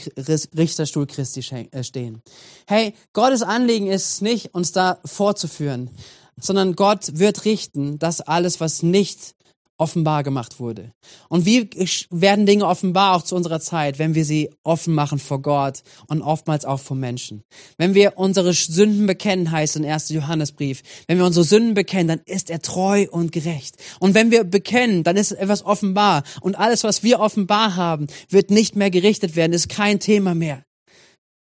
Richterstuhl 0.56 1.06
Christi 1.06 1.40
äh, 1.70 1.82
stehen. 1.82 2.22
Hey, 2.66 2.94
Gottes 3.12 3.42
Anliegen 3.42 3.86
ist 3.86 4.22
nicht, 4.22 4.54
uns 4.54 4.72
da 4.72 4.98
vorzuführen, 5.04 5.90
sondern 6.38 6.76
Gott 6.76 7.18
wird 7.18 7.44
richten, 7.44 7.98
dass 7.98 8.20
alles, 8.20 8.60
was 8.60 8.82
nicht 8.82 9.34
offenbar 9.78 10.22
gemacht 10.22 10.60
wurde. 10.60 10.92
Und 11.28 11.46
wie 11.46 11.68
werden 12.10 12.46
Dinge 12.46 12.66
offenbar 12.66 13.16
auch 13.16 13.22
zu 13.22 13.36
unserer 13.36 13.60
Zeit, 13.60 13.98
wenn 13.98 14.14
wir 14.14 14.24
sie 14.24 14.50
offen 14.62 14.94
machen 14.94 15.18
vor 15.18 15.42
Gott 15.42 15.82
und 16.08 16.22
oftmals 16.22 16.64
auch 16.64 16.80
vor 16.80 16.96
Menschen? 16.96 17.42
Wenn 17.78 17.94
wir 17.94 18.14
unsere 18.16 18.52
Sünden 18.52 19.06
bekennen, 19.06 19.50
heißt 19.50 19.76
in 19.76 19.84
1. 19.84 20.10
Johannesbrief, 20.10 20.82
wenn 21.06 21.18
wir 21.18 21.26
unsere 21.26 21.44
Sünden 21.44 21.74
bekennen, 21.74 22.08
dann 22.08 22.20
ist 22.24 22.50
er 22.50 22.60
treu 22.60 23.06
und 23.10 23.32
gerecht. 23.32 23.76
Und 24.00 24.14
wenn 24.14 24.30
wir 24.30 24.44
bekennen, 24.44 25.04
dann 25.04 25.16
ist 25.16 25.32
etwas 25.32 25.64
offenbar. 25.64 26.22
Und 26.40 26.56
alles, 26.58 26.84
was 26.84 27.02
wir 27.02 27.20
offenbar 27.20 27.76
haben, 27.76 28.06
wird 28.28 28.50
nicht 28.50 28.76
mehr 28.76 28.90
gerichtet 28.90 29.36
werden, 29.36 29.52
ist 29.52 29.68
kein 29.68 30.00
Thema 30.00 30.34
mehr. 30.34 30.65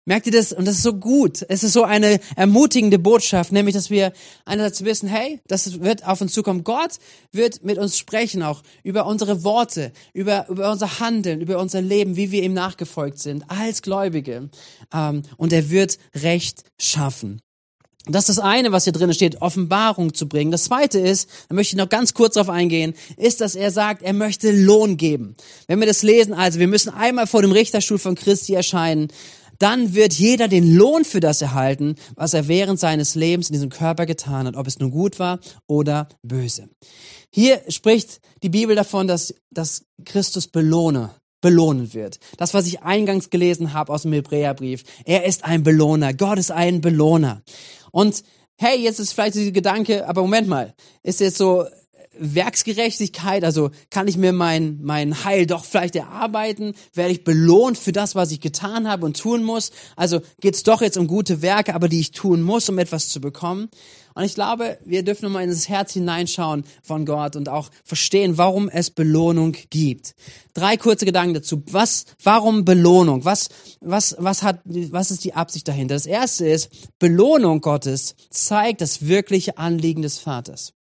Merkt 0.05 0.27
ihr 0.27 0.33
das? 0.33 0.53
Und 0.53 0.67
das 0.67 0.77
ist 0.77 0.83
so 0.83 0.95
gut. 0.95 1.45
Es 1.49 1.63
ist 1.63 1.75
so 1.75 1.85
eine 1.85 2.19
ermutigende 2.35 2.99
Botschaft, 2.99 3.53
nämlich, 3.53 3.75
dass 3.75 3.89
wir 3.89 4.13
einerseits 4.45 4.85
wissen, 4.85 5.09
hey, 5.09 5.41
das 5.47 5.81
wird 5.81 6.05
auf 6.07 6.21
uns 6.21 6.33
zukommen. 6.33 6.65
Gott 6.65 6.99
wird 7.31 7.63
mit 7.63 7.79
uns 7.79 7.97
sprechen, 7.97 8.43
auch 8.43 8.63
über 8.83 9.07
unsere 9.07 9.45
Worte, 9.45 9.93
über, 10.13 10.49
über 10.49 10.73
unser 10.73 10.99
Handeln, 10.99 11.41
über 11.41 11.59
unser 11.59 11.81
Leben, 11.81 12.17
wie 12.17 12.33
wir 12.33 12.43
ihm 12.43 12.53
nachgefolgt 12.53 13.21
sind, 13.21 13.45
als 13.49 13.83
Gläubige. 13.83 14.51
Ähm, 14.93 15.23
und 15.37 15.53
er 15.53 15.71
wird 15.71 15.99
Recht 16.15 16.65
schaffen. 16.81 17.41
Das 18.07 18.29
ist 18.29 18.37
das 18.37 18.45
eine, 18.45 18.73
was 18.73 18.83
hier 18.83 18.93
drin 18.93 19.15
steht, 19.15 19.41
Offenbarung 19.43 20.13
zu 20.13 20.29
bringen. 20.29 20.51
Das 20.51 20.65
zweite 20.65 20.99
ist, 20.99 21.29
da 21.49 21.55
möchte 21.55 21.77
ich 21.77 21.79
noch 21.79 21.89
ganz 21.89 22.15
kurz 22.15 22.35
darauf 22.35 22.51
eingehen, 22.51 22.95
ist, 23.17 23.41
dass 23.41 23.55
er 23.55 23.71
sagt, 23.71 24.03
er 24.03 24.13
möchte 24.13 24.51
Lohn 24.51 24.97
geben. 24.97 25.37
Wenn 25.69 25.79
wir 25.79 25.87
das 25.87 26.03
lesen, 26.03 26.35
also 26.35 26.59
wir 26.59 26.67
müssen 26.67 26.91
einmal 26.91 27.29
vor 27.29 27.43
dem 27.43 27.53
Richterstuhl 27.53 27.99
von 27.99 28.17
Christi 28.17 28.55
erscheinen, 28.55 29.07
dann 29.63 29.95
wird 29.95 30.13
jeder 30.13 30.49
den 30.49 30.75
Lohn 30.75 31.05
für 31.05 31.21
das 31.21 31.41
erhalten, 31.41 31.95
was 32.17 32.35
er 32.35 32.49
während 32.49 32.81
seines 32.81 33.15
Lebens 33.15 33.49
in 33.49 33.53
diesem 33.53 33.71
Körper 33.71 34.07
getan 34.07 34.47
hat, 34.47 34.57
ob 34.57 34.67
es 34.67 34.81
nun 34.81 34.91
gut 34.91 35.19
war 35.19 35.39
oder 35.69 36.09
böse. 36.23 36.69
Hier 37.31 37.63
spricht 37.69 38.21
die 38.43 38.49
Bibel 38.49 38.75
davon, 38.75 39.07
dass, 39.07 39.35
dass 39.51 39.85
Christus 40.05 40.49
belohne, 40.49 41.11
belohnen 41.41 41.95
wird. 41.95 42.19
Das, 42.39 42.55
was 42.55 42.67
ich 42.67 42.83
eingangs 42.83 43.31
gelesen 43.31 43.73
habe 43.73 43.93
aus 43.93 44.03
dem 44.03 44.13
Hebräerbrief. 44.13 44.83
Er 45.05 45.25
ist 45.25 45.45
ein 45.45 45.63
Belohner. 45.63 46.13
Gott 46.13 46.39
ist 46.39 46.51
ein 46.51 46.81
Belohner. 46.81 47.43
Und 47.93 48.25
hey, 48.59 48.79
jetzt 48.79 48.99
ist 48.99 49.13
vielleicht 49.13 49.37
dieser 49.37 49.53
Gedanke, 49.53 50.09
aber 50.09 50.23
Moment 50.23 50.49
mal, 50.49 50.75
ist 51.03 51.21
jetzt 51.21 51.39
so, 51.39 51.67
Werksgerechtigkeit, 52.19 53.45
also 53.45 53.71
kann 53.91 54.09
ich 54.09 54.17
mir 54.17 54.33
mein, 54.33 54.81
mein 54.83 55.25
Heil 55.25 55.47
doch 55.47 55.65
vielleicht 55.65 55.97
erarbeiten? 55.97 56.75
Werde 56.95 57.13
ich 57.13 57.25
belohnt 57.25 57.79
für 57.79 57.93
das, 57.93 58.15
was 58.15 58.31
ich 58.31 58.41
getan 58.41 58.89
habe 58.89 59.07
und 59.07 59.19
tun 59.19 59.45
muss? 59.45 59.73
Also 59.97 60.21
geht's 60.41 60.63
doch 60.63 60.83
jetzt 60.83 60.97
um 60.97 61.07
gute 61.07 61.43
Werke, 61.43 61.75
aber 61.75 61.89
die 61.89 62.01
ich 62.01 62.13
tun 62.13 62.43
muss, 62.43 62.69
um 62.69 62.79
etwas 62.79 63.09
zu 63.09 63.21
bekommen? 63.21 63.69
Und 64.15 64.25
ich 64.25 64.35
glaube, 64.35 64.79
wir 64.85 65.03
dürfen 65.03 65.25
nochmal 65.25 65.45
in 65.45 65.51
das 65.51 65.69
Herz 65.69 65.93
hineinschauen 65.93 66.65
von 66.83 67.07
Gott 67.07 67.37
und 67.37 67.49
auch 67.49 67.71
verstehen, 67.85 68.37
warum 68.37 68.69
es 68.69 68.91
Belohnung 68.91 69.57
gibt. 69.71 70.15
Drei 70.55 70.77
kurze 70.77 71.07
Gedanken 71.07 71.35
dazu. 71.35 71.63
Was, 71.71 72.05
warum 72.23 72.65
Belohnung? 72.65 73.25
Was, 73.25 73.49
was, 73.81 74.15
was 74.19 74.43
hat, 74.43 74.61
was 74.65 75.11
ist 75.11 75.25
die 75.25 75.35
Absicht 75.35 75.67
dahinter? 75.67 75.95
Das 75.95 76.07
erste 76.07 76.47
ist, 76.47 76.71
Belohnung 76.99 77.61
Gottes 77.63 78.15
zeigt 78.29 78.83
das 78.83 79.07
wirkliche 79.07 79.57
Anliegen 79.57 80.03
des 80.03 80.19
Vaters. 80.19 80.75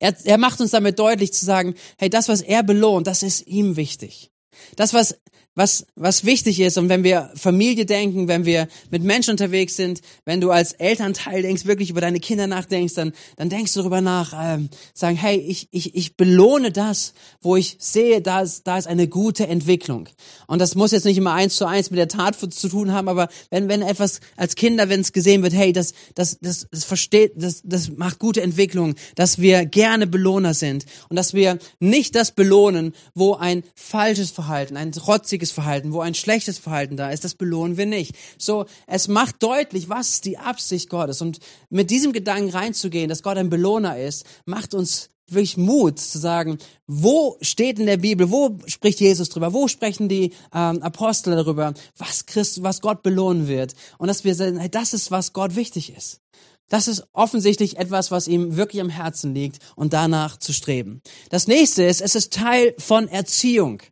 Er, 0.00 0.16
er 0.24 0.38
macht 0.38 0.60
uns 0.60 0.72
damit 0.72 0.98
deutlich 0.98 1.32
zu 1.32 1.44
sagen, 1.44 1.74
hey, 1.98 2.10
das, 2.10 2.28
was 2.28 2.40
er 2.40 2.62
belohnt, 2.62 3.06
das 3.06 3.22
ist 3.22 3.46
ihm 3.46 3.76
wichtig. 3.76 4.32
Das, 4.76 4.94
was 4.94 5.16
was, 5.56 5.84
was 5.96 6.24
wichtig 6.24 6.60
ist 6.60 6.78
und 6.78 6.88
wenn 6.88 7.02
wir 7.02 7.30
Familie 7.34 7.84
denken, 7.84 8.28
wenn 8.28 8.44
wir 8.44 8.68
mit 8.90 9.02
Menschen 9.02 9.32
unterwegs 9.32 9.74
sind, 9.74 10.00
wenn 10.24 10.40
du 10.40 10.50
als 10.50 10.72
Elternteil 10.72 11.42
denkst, 11.42 11.66
wirklich 11.66 11.90
über 11.90 12.00
deine 12.00 12.20
Kinder 12.20 12.46
nachdenkst, 12.46 12.94
dann, 12.94 13.12
dann 13.36 13.50
denkst 13.50 13.74
du 13.74 13.80
darüber 13.80 14.00
nach, 14.00 14.32
ähm, 14.40 14.70
sagen, 14.94 15.16
hey, 15.16 15.36
ich, 15.36 15.68
ich, 15.72 15.96
ich 15.96 16.16
belohne 16.16 16.70
das, 16.70 17.14
wo 17.42 17.56
ich 17.56 17.76
sehe, 17.80 18.22
da 18.22 18.42
ist, 18.42 18.66
da 18.66 18.78
ist 18.78 18.86
eine 18.86 19.08
gute 19.08 19.48
Entwicklung. 19.48 20.08
Und 20.46 20.60
das 20.60 20.76
muss 20.76 20.92
jetzt 20.92 21.04
nicht 21.04 21.18
immer 21.18 21.32
eins 21.32 21.56
zu 21.56 21.66
eins 21.66 21.90
mit 21.90 21.98
der 21.98 22.08
Tat 22.08 22.36
zu 22.36 22.68
tun 22.68 22.92
haben, 22.92 23.08
aber 23.08 23.28
wenn, 23.50 23.68
wenn 23.68 23.82
etwas 23.82 24.20
als 24.36 24.54
Kinder, 24.54 24.88
wenn 24.88 25.00
es 25.00 25.12
gesehen 25.12 25.42
wird, 25.42 25.52
hey, 25.52 25.72
das, 25.72 25.94
das, 26.14 26.38
das, 26.40 26.68
das 26.70 26.84
versteht, 26.84 27.32
das, 27.36 27.60
das 27.64 27.90
macht 27.90 28.20
gute 28.20 28.40
Entwicklung, 28.40 28.94
dass 29.16 29.40
wir 29.40 29.66
gerne 29.66 30.06
Belohner 30.06 30.54
sind 30.54 30.86
und 31.08 31.16
dass 31.16 31.34
wir 31.34 31.58
nicht 31.80 32.14
das 32.14 32.30
belohnen, 32.30 32.94
wo 33.14 33.34
ein 33.34 33.64
falsches 33.74 34.30
Verhalten, 34.30 34.49
ein 34.50 34.92
trotziges 34.92 35.50
Verhalten, 35.50 35.92
wo 35.92 36.00
ein 36.00 36.14
schlechtes 36.14 36.58
Verhalten 36.58 36.96
da 36.96 37.10
ist, 37.10 37.24
das 37.24 37.34
belohnen 37.34 37.76
wir 37.76 37.86
nicht. 37.86 38.14
So, 38.38 38.66
es 38.86 39.08
macht 39.08 39.42
deutlich, 39.42 39.88
was 39.88 40.20
die 40.20 40.38
Absicht 40.38 40.90
Gottes. 40.90 41.22
Und 41.22 41.38
mit 41.68 41.90
diesem 41.90 42.12
Gedanken 42.12 42.50
reinzugehen, 42.50 43.08
dass 43.08 43.22
Gott 43.22 43.36
ein 43.36 43.50
Belohner 43.50 43.98
ist, 43.98 44.24
macht 44.44 44.74
uns 44.74 45.10
wirklich 45.30 45.56
Mut 45.56 45.98
zu 45.98 46.18
sagen, 46.18 46.58
wo 46.86 47.36
steht 47.40 47.78
in 47.78 47.86
der 47.86 47.96
Bibel, 47.96 48.30
wo 48.30 48.58
spricht 48.66 49.00
Jesus 49.00 49.28
drüber, 49.28 49.52
wo 49.52 49.68
sprechen 49.68 50.08
die 50.08 50.32
ähm, 50.52 50.82
Apostel 50.82 51.36
darüber, 51.36 51.72
was 51.96 52.26
Christ, 52.26 52.62
was 52.62 52.80
Gott 52.80 53.02
belohnen 53.02 53.48
wird. 53.48 53.74
Und 53.98 54.08
dass 54.08 54.24
wir 54.24 54.34
sagen, 54.34 54.58
hey, 54.58 54.70
das 54.70 54.92
ist, 54.92 55.10
was 55.10 55.32
Gott 55.32 55.56
wichtig 55.56 55.96
ist. 55.96 56.20
Das 56.68 56.86
ist 56.86 57.04
offensichtlich 57.12 57.78
etwas, 57.78 58.10
was 58.10 58.28
ihm 58.28 58.56
wirklich 58.56 58.80
am 58.80 58.90
Herzen 58.90 59.34
liegt 59.34 59.58
und 59.74 59.92
danach 59.92 60.38
zu 60.38 60.52
streben. 60.52 61.02
Das 61.28 61.48
nächste 61.48 61.82
ist, 61.82 62.00
es 62.00 62.14
ist 62.14 62.32
Teil 62.32 62.74
von 62.78 63.08
Erziehung. 63.08 63.82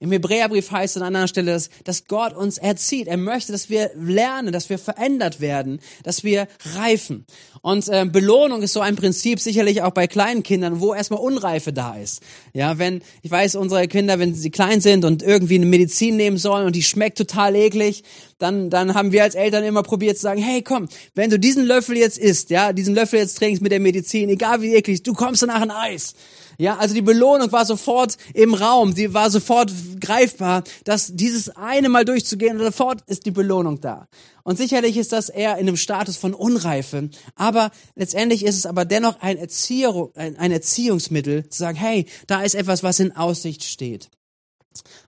Im 0.00 0.12
Hebräerbrief 0.12 0.70
heißt 0.70 0.96
es 0.96 1.02
an 1.02 1.16
einer 1.16 1.26
Stelle, 1.26 1.52
dass, 1.52 1.70
dass 1.84 2.06
Gott 2.06 2.36
uns 2.36 2.58
erzieht. 2.58 3.08
Er 3.08 3.16
möchte, 3.16 3.50
dass 3.50 3.68
wir 3.68 3.90
lernen, 3.96 4.52
dass 4.52 4.70
wir 4.70 4.78
verändert 4.78 5.40
werden, 5.40 5.80
dass 6.04 6.22
wir 6.22 6.46
reifen. 6.76 7.26
Und 7.62 7.88
äh, 7.88 8.06
Belohnung 8.06 8.62
ist 8.62 8.72
so 8.72 8.80
ein 8.80 8.94
Prinzip 8.94 9.40
sicherlich 9.40 9.82
auch 9.82 9.90
bei 9.90 10.06
kleinen 10.06 10.44
Kindern, 10.44 10.80
wo 10.80 10.94
erstmal 10.94 11.20
Unreife 11.20 11.72
da 11.72 11.96
ist. 11.96 12.22
Ja, 12.52 12.78
wenn 12.78 13.02
ich 13.22 13.30
weiß, 13.30 13.56
unsere 13.56 13.88
Kinder, 13.88 14.20
wenn 14.20 14.34
sie 14.34 14.50
klein 14.50 14.80
sind 14.80 15.04
und 15.04 15.22
irgendwie 15.22 15.56
eine 15.56 15.66
Medizin 15.66 16.16
nehmen 16.16 16.38
sollen 16.38 16.66
und 16.66 16.76
die 16.76 16.82
schmeckt 16.84 17.18
total 17.18 17.56
eklig, 17.56 18.04
dann 18.38 18.70
dann 18.70 18.94
haben 18.94 19.10
wir 19.10 19.24
als 19.24 19.34
Eltern 19.34 19.64
immer 19.64 19.82
probiert 19.82 20.16
zu 20.16 20.22
sagen, 20.22 20.40
hey, 20.40 20.62
komm, 20.62 20.88
wenn 21.14 21.30
du 21.30 21.40
diesen 21.40 21.64
Löffel 21.64 21.96
jetzt 21.96 22.18
isst, 22.18 22.50
ja, 22.50 22.72
diesen 22.72 22.94
Löffel 22.94 23.18
jetzt 23.18 23.38
trinkst 23.38 23.62
mit 23.62 23.72
der 23.72 23.80
Medizin, 23.80 24.28
egal 24.28 24.62
wie 24.62 24.74
eklig, 24.74 25.02
du 25.02 25.12
kommst 25.12 25.42
danach 25.42 25.60
ein 25.60 25.72
Eis. 25.72 26.14
Ja, 26.60 26.76
also 26.76 26.92
die 26.92 27.02
Belohnung 27.02 27.52
war 27.52 27.64
sofort 27.64 28.16
im 28.34 28.52
Raum, 28.52 28.92
die 28.92 29.14
war 29.14 29.30
sofort 29.30 29.72
greifbar, 30.00 30.64
dass 30.82 31.14
dieses 31.14 31.50
eine 31.50 31.88
Mal 31.88 32.04
durchzugehen, 32.04 32.58
sofort 32.58 33.02
ist 33.06 33.26
die 33.26 33.30
Belohnung 33.30 33.80
da. 33.80 34.08
Und 34.42 34.58
sicherlich 34.58 34.96
ist 34.96 35.12
das 35.12 35.28
eher 35.28 35.52
in 35.58 35.68
einem 35.68 35.76
Status 35.76 36.16
von 36.16 36.34
Unreife, 36.34 37.10
aber 37.36 37.70
letztendlich 37.94 38.44
ist 38.44 38.56
es 38.56 38.66
aber 38.66 38.84
dennoch 38.84 39.20
ein, 39.20 39.36
Erzieher, 39.36 40.08
ein 40.16 40.50
Erziehungsmittel, 40.50 41.48
zu 41.48 41.60
sagen, 41.60 41.78
hey, 41.78 42.06
da 42.26 42.42
ist 42.42 42.56
etwas, 42.56 42.82
was 42.82 42.98
in 42.98 43.14
Aussicht 43.14 43.62
steht. 43.62 44.10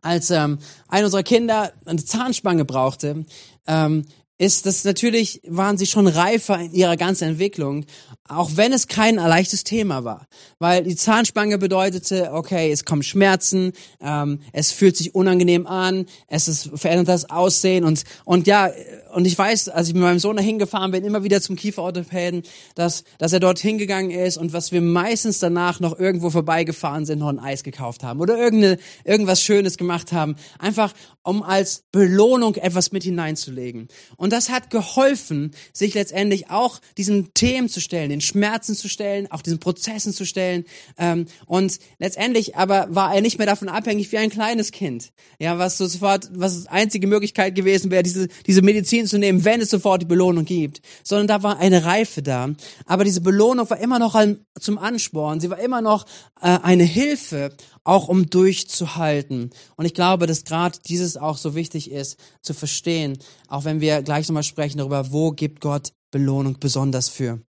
Als 0.03 0.31
ähm, 0.31 0.59
ein 0.87 1.05
unserer 1.05 1.25
Kinder 1.25 1.73
eine 1.85 2.05
Zahnspange 2.05 2.65
brauchte, 2.65 3.25
ähm, 3.67 4.05
ist, 4.41 4.65
dass 4.65 4.85
natürlich 4.85 5.43
waren 5.47 5.77
sie 5.77 5.87
schon 5.87 6.07
reifer 6.07 6.59
in 6.59 6.73
ihrer 6.73 6.97
ganzen 6.97 7.29
Entwicklung, 7.29 7.85
auch 8.31 8.53
wenn 8.55 8.73
es 8.73 8.87
kein 8.87 9.17
leichtes 9.17 9.65
Thema 9.65 10.05
war. 10.05 10.27
Weil 10.59 10.85
die 10.85 10.97
Zahnspange 10.97 11.59
bedeutete, 11.59 12.33
okay, 12.33 12.71
es 12.71 12.85
kommen 12.85 13.03
Schmerzen, 13.03 13.73
ähm, 14.01 14.41
es 14.53 14.73
fühlt 14.73 14.97
sich 14.97 15.15
unangenehm 15.15 15.67
an, 15.67 16.07
es 16.29 16.49
ist, 16.49 16.71
verändert 16.75 17.09
das 17.09 17.29
Aussehen 17.29 17.85
und, 17.85 18.05
und 18.25 18.47
ja, 18.47 18.71
und 19.13 19.27
ich 19.27 19.37
weiß, 19.37 19.69
als 19.69 19.89
ich 19.89 19.95
mit 19.95 20.03
meinem 20.03 20.19
Sohn 20.19 20.37
dahin 20.37 20.59
gefahren 20.59 20.93
bin, 20.93 21.05
immer 21.05 21.25
wieder 21.25 21.41
zum 21.41 21.57
Kieferorthopäden, 21.57 22.43
dass, 22.75 23.05
dass 23.19 23.33
er 23.33 23.41
dort 23.41 23.59
hingegangen 23.59 24.11
ist 24.11 24.37
und 24.37 24.53
was 24.53 24.71
wir 24.71 24.81
meistens 24.81 25.41
danach 25.41 25.81
noch 25.81 25.99
irgendwo 25.99 26.31
vorbeigefahren 26.31 27.05
sind, 27.05 27.19
noch 27.19 27.29
ein 27.29 27.41
Eis 27.41 27.65
gekauft 27.65 28.05
haben 28.05 28.21
oder 28.21 28.39
irgendeine, 28.39 28.79
irgendwas 29.05 29.43
Schönes 29.43 29.77
gemacht 29.77 30.13
haben. 30.13 30.37
Einfach, 30.59 30.93
um 31.23 31.43
als 31.43 31.85
Belohnung 31.93 32.55
etwas 32.55 32.93
mit 32.93 33.03
hineinzulegen. 33.03 33.89
Und 34.17 34.33
das 34.33 34.51
hat 34.51 34.71
geholfen, 34.71 35.53
sich 35.73 35.95
letztendlich 35.95 36.51
auch 36.51 36.81
diesen 36.97 37.35
Themen 37.35 37.69
zu 37.69 37.81
stellen, 37.81 38.11
den 38.21 38.27
Schmerzen 38.27 38.75
zu 38.75 38.89
stellen, 38.89 39.31
auch 39.31 39.43
diesen 39.43 39.59
Prozessen 39.59 40.13
zu 40.13 40.25
stellen. 40.25 40.65
Ähm, 40.99 41.27
und 41.47 41.79
letztendlich 41.99 42.57
aber 42.57 42.87
war 42.91 43.15
er 43.15 43.21
nicht 43.21 43.39
mehr 43.39 43.47
davon 43.47 43.69
abhängig 43.69 44.13
wie 44.13 44.19
ein 44.19 44.31
kleines 44.31 44.71
Kind. 44.73 45.13
Ja, 45.39 45.59
was 45.59 45.79
so 45.79 45.87
sofort, 45.87 46.29
was 46.33 46.63
die 46.63 46.69
einzige 46.69 47.07
Möglichkeit 47.07 47.55
gewesen 47.55 47.91
wäre, 47.91 48.03
diese, 48.03 48.29
diese 48.47 48.63
Medizin 48.63 49.07
zu 49.07 49.19
nehmen, 49.19 49.45
wenn 49.45 49.61
es 49.61 49.71
sofort 49.71 50.03
die 50.03 50.07
Belohnung 50.07 50.45
gibt. 50.45 50.81
Sondern 51.03 51.27
da 51.27 51.43
war 51.43 51.59
eine 51.59 51.85
Reife 51.85 52.23
da. 52.23 52.51
Aber 52.87 53.05
diese 53.05 53.21
Belohnung 53.21 53.69
war 53.71 53.79
immer 53.79 53.99
noch 53.99 54.15
ein, 54.15 54.45
zum 54.59 54.79
Ansporn. 54.79 55.41
Sie 55.41 55.51
war 55.51 55.59
immer 55.59 55.81
noch 55.81 56.07
äh, 56.41 56.59
eine 56.63 56.85
Hilfe, 56.85 57.53
auch 57.85 58.09
um 58.09 58.29
durchzuhalten. 58.29 59.51
Und 59.77 59.87
ich 59.87 59.95
glaube, 59.95 60.27
dass 60.27 60.45
gerade 60.45 60.79
dieses 60.87 61.17
auch 61.17 61.39
so 61.39 61.55
wichtig 61.55 61.91
ist, 61.91 62.19
zu 62.43 62.55
verstehen, 62.55 63.19
auch 63.49 63.65
wenn 63.65 63.81
wir 63.81 64.03
gleich 64.03 64.29
nochmal 64.29 64.43
sprechen 64.43 64.79
darüber, 64.79 65.13
wo 65.13 65.33
gibt 65.33 65.61
Gott 65.61 65.93
Belohnung 66.11 66.59
besonders 66.59 67.09
für. 67.09 67.41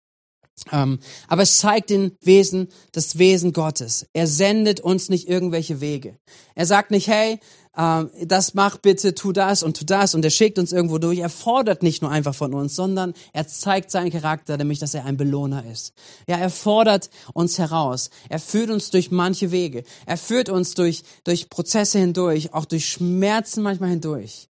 Ähm, 0.72 1.00
aber 1.28 1.42
es 1.42 1.58
zeigt 1.58 1.90
den 1.90 2.16
Wesen, 2.22 2.68
das 2.92 3.18
Wesen 3.18 3.52
Gottes. 3.52 4.06
Er 4.14 4.28
sendet 4.28 4.80
uns 4.80 5.10
nicht 5.10 5.28
irgendwelche 5.28 5.82
Wege. 5.82 6.18
Er 6.56 6.66
sagt 6.66 6.92
nicht, 6.92 7.08
hey, 7.08 7.40
ähm, 7.78 8.10
das 8.24 8.54
mach 8.54 8.78
bitte, 8.78 9.16
tu 9.16 9.32
das 9.32 9.64
und 9.64 9.78
tu 9.78 9.86
das 9.86 10.14
und 10.14 10.26
er 10.26 10.32
schickt 10.32 10.60
uns 10.60 10.72
irgendwo 10.72 10.98
durch. 10.98 11.20
Er 11.20 11.30
fordert 11.30 11.84
nicht 11.84 12.02
nur 12.02 12.12
einfach 12.12 12.36
von 12.36 12.54
uns, 12.54 12.76
sondern 12.76 13.14
er 13.34 13.48
zeigt 13.48 13.92
seinen 13.92 14.12
Charakter, 14.12 14.58
nämlich, 14.58 14.80
dass 14.80 14.94
er 14.94 15.06
ein 15.06 15.18
Belohner 15.18 15.66
ist. 15.66 15.94
Ja, 16.28 16.38
er 16.38 16.50
fordert 16.50 17.10
uns 17.34 17.58
heraus. 17.58 18.10
Er 18.30 18.40
führt 18.40 18.70
uns 18.70 18.92
durch 18.92 19.10
manche 19.12 19.52
Wege. 19.52 19.84
Er 20.06 20.18
führt 20.18 20.50
uns 20.50 20.74
durch, 20.74 21.04
durch 21.24 21.50
Prozesse 21.50 22.00
hindurch, 22.00 22.54
auch 22.54 22.66
durch 22.66 22.86
Schmerzen 22.88 23.64
manchmal 23.64 23.92
hindurch. 23.92 24.50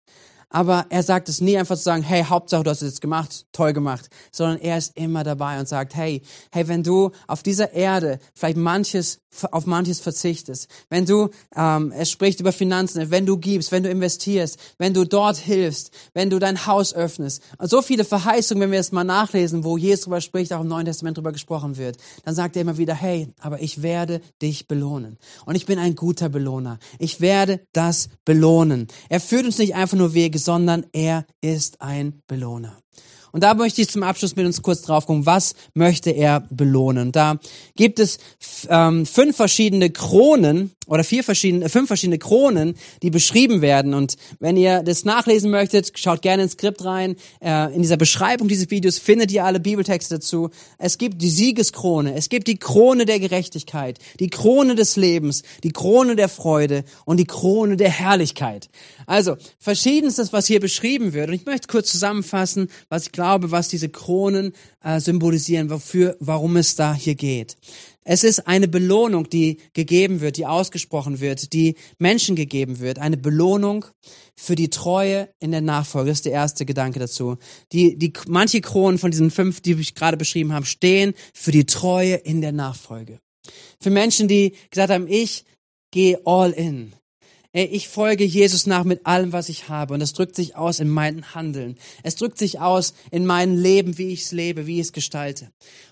Aber 0.51 0.85
er 0.89 1.01
sagt 1.01 1.29
es 1.29 1.41
nie 1.41 1.57
einfach 1.57 1.77
zu 1.77 1.83
sagen, 1.83 2.03
hey, 2.03 2.25
Hauptsache, 2.27 2.63
du 2.63 2.69
hast 2.69 2.81
es 2.81 2.89
jetzt 2.89 3.01
gemacht, 3.01 3.45
toll 3.53 3.73
gemacht, 3.73 4.09
sondern 4.31 4.59
er 4.59 4.77
ist 4.77 4.95
immer 4.97 5.23
dabei 5.23 5.59
und 5.59 5.67
sagt, 5.67 5.95
hey, 5.95 6.21
hey, 6.51 6.67
wenn 6.67 6.83
du 6.83 7.11
auf 7.27 7.41
dieser 7.41 7.73
Erde 7.73 8.19
vielleicht 8.35 8.57
manches 8.57 9.21
auf 9.51 9.65
manches 9.65 9.99
verzichtest, 9.99 10.67
wenn 10.89 11.05
du, 11.05 11.29
ähm, 11.55 11.91
er 11.91 12.05
spricht 12.05 12.39
über 12.41 12.51
Finanzen, 12.51 13.11
wenn 13.11 13.25
du 13.25 13.37
gibst, 13.37 13.71
wenn 13.71 13.83
du 13.83 13.89
investierst, 13.89 14.59
wenn 14.77 14.93
du 14.93 15.05
dort 15.05 15.37
hilfst, 15.37 15.91
wenn 16.13 16.29
du 16.29 16.37
dein 16.37 16.65
Haus 16.65 16.93
öffnest. 16.93 17.41
Und 17.57 17.69
so 17.69 17.81
viele 17.81 18.03
Verheißungen, 18.03 18.63
wenn 18.63 18.71
wir 18.71 18.79
es 18.79 18.91
mal 18.91 19.03
nachlesen, 19.03 19.63
wo 19.63 19.77
Jesus 19.77 20.01
darüber 20.01 20.21
spricht, 20.21 20.51
auch 20.53 20.61
im 20.61 20.67
Neuen 20.67 20.85
Testament 20.85 21.17
darüber 21.17 21.31
gesprochen 21.31 21.77
wird, 21.77 21.97
dann 22.25 22.35
sagt 22.35 22.55
er 22.55 22.63
immer 22.63 22.77
wieder, 22.77 22.93
hey, 22.93 23.29
aber 23.39 23.61
ich 23.61 23.81
werde 23.81 24.21
dich 24.41 24.67
belohnen. 24.67 25.17
Und 25.45 25.55
ich 25.55 25.65
bin 25.65 25.79
ein 25.79 25.95
guter 25.95 26.27
Belohner. 26.27 26.77
Ich 26.99 27.21
werde 27.21 27.61
das 27.71 28.09
belohnen. 28.25 28.87
Er 29.07 29.21
führt 29.21 29.45
uns 29.45 29.57
nicht 29.57 29.75
einfach 29.75 29.97
nur 29.97 30.13
Wege, 30.13 30.39
sondern 30.43 30.85
er 30.93 31.25
ist 31.41 31.81
ein 31.81 32.21
Belohner. 32.27 32.77
Und 33.31 33.43
da 33.43 33.53
möchte 33.53 33.81
ich 33.81 33.89
zum 33.89 34.03
Abschluss 34.03 34.35
mit 34.35 34.45
uns 34.45 34.61
kurz 34.61 34.81
drauf 34.81 35.05
gucken, 35.05 35.25
was 35.25 35.55
möchte 35.73 36.09
er 36.11 36.41
belohnen. 36.49 37.11
Da 37.11 37.39
gibt 37.75 37.99
es 37.99 38.19
ähm, 38.67 39.05
fünf 39.05 39.37
verschiedene 39.37 39.89
Kronen 39.89 40.71
oder 40.91 41.05
vier 41.05 41.23
verschiedene, 41.23 41.69
fünf 41.69 41.87
verschiedene 41.87 42.19
Kronen, 42.19 42.75
die 43.01 43.11
beschrieben 43.11 43.61
werden. 43.61 43.93
Und 43.93 44.17
wenn 44.41 44.57
ihr 44.57 44.83
das 44.83 45.05
nachlesen 45.05 45.49
möchtet, 45.49 45.97
schaut 45.97 46.21
gerne 46.21 46.43
ins 46.43 46.51
Skript 46.51 46.83
rein. 46.83 47.15
Äh, 47.39 47.73
in 47.73 47.81
dieser 47.81 47.95
Beschreibung 47.95 48.49
dieses 48.49 48.69
Videos 48.69 48.99
findet 48.99 49.31
ihr 49.31 49.45
alle 49.45 49.61
Bibeltexte 49.61 50.15
dazu. 50.15 50.49
Es 50.77 50.97
gibt 50.97 51.21
die 51.21 51.29
Siegeskrone, 51.29 52.13
es 52.15 52.27
gibt 52.27 52.49
die 52.49 52.57
Krone 52.57 53.05
der 53.05 53.21
Gerechtigkeit, 53.21 53.99
die 54.19 54.29
Krone 54.29 54.75
des 54.75 54.97
Lebens, 54.97 55.43
die 55.63 55.71
Krone 55.71 56.17
der 56.17 56.27
Freude 56.27 56.83
und 57.05 57.17
die 57.21 57.25
Krone 57.25 57.77
der 57.77 57.89
Herrlichkeit. 57.89 58.69
Also 59.05 59.37
verschiedenstes, 59.59 60.33
was 60.33 60.45
hier 60.45 60.59
beschrieben 60.59 61.13
wird. 61.13 61.29
Und 61.29 61.35
ich 61.35 61.45
möchte 61.45 61.67
kurz 61.69 61.89
zusammenfassen, 61.89 62.67
was 62.89 63.03
ich 63.03 63.11
glaube, 63.13 63.51
was 63.51 63.69
diese 63.69 63.87
Kronen 63.87 64.51
äh, 64.83 64.99
symbolisieren, 64.99 65.69
wofür, 65.69 66.17
warum 66.19 66.57
es 66.57 66.75
da 66.75 66.93
hier 66.93 67.15
geht. 67.15 67.57
Es 68.03 68.23
ist 68.23 68.47
eine 68.47 68.67
Belohnung, 68.67 69.29
die 69.29 69.57
gegeben 69.73 70.21
wird, 70.21 70.37
die 70.37 70.47
ausgesprochen 70.47 71.19
wird, 71.19 71.53
die 71.53 71.75
Menschen 71.99 72.35
gegeben 72.35 72.79
wird. 72.79 72.97
Eine 72.97 73.17
Belohnung 73.17 73.85
für 74.35 74.55
die 74.55 74.71
Treue 74.71 75.29
in 75.39 75.51
der 75.51 75.61
Nachfolge. 75.61 76.09
Das 76.09 76.19
ist 76.19 76.25
der 76.25 76.31
erste 76.31 76.65
Gedanke 76.65 76.99
dazu. 76.99 77.37
Die, 77.71 77.97
die, 77.97 78.11
manche 78.27 78.61
Kronen 78.61 78.97
von 78.97 79.11
diesen 79.11 79.29
fünf, 79.29 79.61
die 79.61 79.73
ich 79.73 79.93
gerade 79.93 80.17
beschrieben 80.17 80.51
habe, 80.51 80.65
stehen 80.65 81.13
für 81.33 81.51
die 81.51 81.65
Treue 81.65 82.15
in 82.15 82.41
der 82.41 82.51
Nachfolge. 82.51 83.19
Für 83.79 83.91
Menschen, 83.91 84.27
die 84.27 84.55
gesagt 84.71 84.91
haben, 84.91 85.07
ich 85.07 85.45
gehe 85.91 86.19
all 86.25 86.51
in. 86.51 86.93
Ich 87.53 87.89
folge 87.89 88.23
Jesus 88.23 88.65
nach 88.65 88.85
mit 88.85 89.05
allem, 89.05 89.33
was 89.33 89.49
ich 89.49 89.67
habe. 89.67 89.93
Und 89.93 89.99
das 89.99 90.13
drückt 90.13 90.35
sich 90.35 90.55
aus 90.55 90.79
in 90.79 90.87
meinem 90.87 91.35
Handeln. 91.35 91.77
Es 92.01 92.15
drückt 92.15 92.37
sich 92.37 92.59
aus 92.59 92.93
in 93.11 93.25
meinem 93.25 93.57
Leben, 93.57 93.97
wie 93.97 94.13
ich 94.13 94.21
es 94.21 94.31
lebe, 94.31 94.67
wie 94.67 94.79
ich 94.79 94.87
es 94.87 94.93
gestalte. 94.93 95.51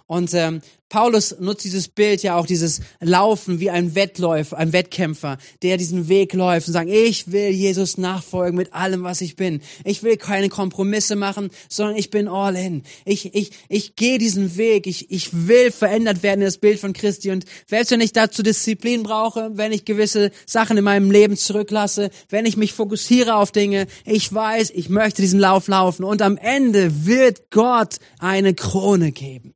Und 0.09 0.33
ähm, 0.33 0.61
Paulus 0.89 1.35
nutzt 1.39 1.65
dieses 1.65 1.87
Bild 1.87 2.23
ja 2.23 2.35
auch, 2.35 2.47
dieses 2.47 2.81
Laufen 2.99 3.59
wie 3.59 3.69
ein 3.69 3.93
Wettläufer, 3.93 4.57
ein 4.57 4.73
Wettkämpfer, 4.73 5.37
der 5.61 5.77
diesen 5.77 6.09
Weg 6.09 6.33
läuft 6.33 6.67
und 6.67 6.73
sagt, 6.73 6.89
ich 6.89 7.31
will 7.31 7.49
Jesus 7.49 7.99
nachfolgen 7.99 8.57
mit 8.57 8.73
allem, 8.73 9.03
was 9.03 9.21
ich 9.21 9.35
bin. 9.35 9.61
Ich 9.85 10.01
will 10.01 10.17
keine 10.17 10.49
Kompromisse 10.49 11.15
machen, 11.15 11.51
sondern 11.69 11.95
ich 11.95 12.09
bin 12.09 12.27
all 12.27 12.55
in. 12.55 12.81
Ich, 13.05 13.35
ich, 13.35 13.51
ich 13.69 13.95
gehe 13.95 14.17
diesen 14.17 14.57
Weg. 14.57 14.87
Ich, 14.87 15.11
ich 15.11 15.47
will 15.47 15.69
verändert 15.69 16.23
werden 16.23 16.41
in 16.41 16.47
das 16.47 16.57
Bild 16.57 16.79
von 16.79 16.93
Christi. 16.93 17.29
Und 17.29 17.45
selbst 17.67 17.91
wenn 17.91 18.01
ich 18.01 18.11
dazu 18.11 18.41
Disziplin 18.41 19.03
brauche, 19.03 19.51
wenn 19.53 19.71
ich 19.71 19.85
gewisse 19.85 20.31
Sachen 20.47 20.75
in 20.75 20.83
meinem 20.83 21.11
Leben 21.11 21.37
zurücklasse, 21.37 22.09
wenn 22.29 22.47
ich 22.47 22.57
mich 22.57 22.73
fokussiere 22.73 23.35
auf 23.35 23.51
Dinge, 23.51 23.85
ich 24.05 24.33
weiß, 24.33 24.71
ich 24.71 24.89
möchte 24.89 25.21
diesen 25.21 25.39
Lauf 25.39 25.67
laufen. 25.67 26.03
Und 26.03 26.23
am 26.23 26.37
Ende 26.37 27.05
wird 27.05 27.51
Gott 27.51 27.97
eine 28.17 28.55
Krone 28.55 29.11
geben. 29.11 29.53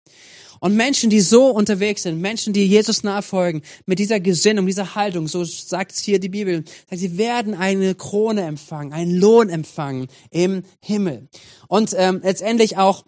Und 0.64 0.78
Menschen, 0.78 1.10
die 1.10 1.20
so 1.20 1.48
unterwegs 1.50 2.04
sind, 2.04 2.22
Menschen, 2.22 2.54
die 2.54 2.66
Jesus 2.66 3.04
nachfolgen, 3.04 3.64
mit 3.86 4.00
dieser 4.00 4.22
Gesinnung, 4.22 4.66
dieser 4.66 4.96
Haltung, 4.96 5.28
so 5.28 5.44
sagt 5.44 5.92
es 5.92 6.00
hier 6.00 6.22
die 6.22 6.30
Bibel, 6.30 6.64
sagt, 6.90 7.02
sie 7.02 7.18
werden 7.18 7.54
eine 7.54 7.96
Krone 7.96 8.44
empfangen, 8.44 8.94
einen 8.94 9.14
Lohn 9.14 9.50
empfangen 9.50 10.08
im 10.32 10.64
Himmel. 10.80 11.28
Und 11.68 11.94
ähm, 11.98 12.22
letztendlich 12.24 12.78
auch 12.78 13.04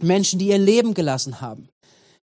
Menschen, 0.00 0.38
die 0.38 0.46
ihr 0.46 0.58
Leben 0.58 0.94
gelassen 0.94 1.40
haben. 1.40 1.70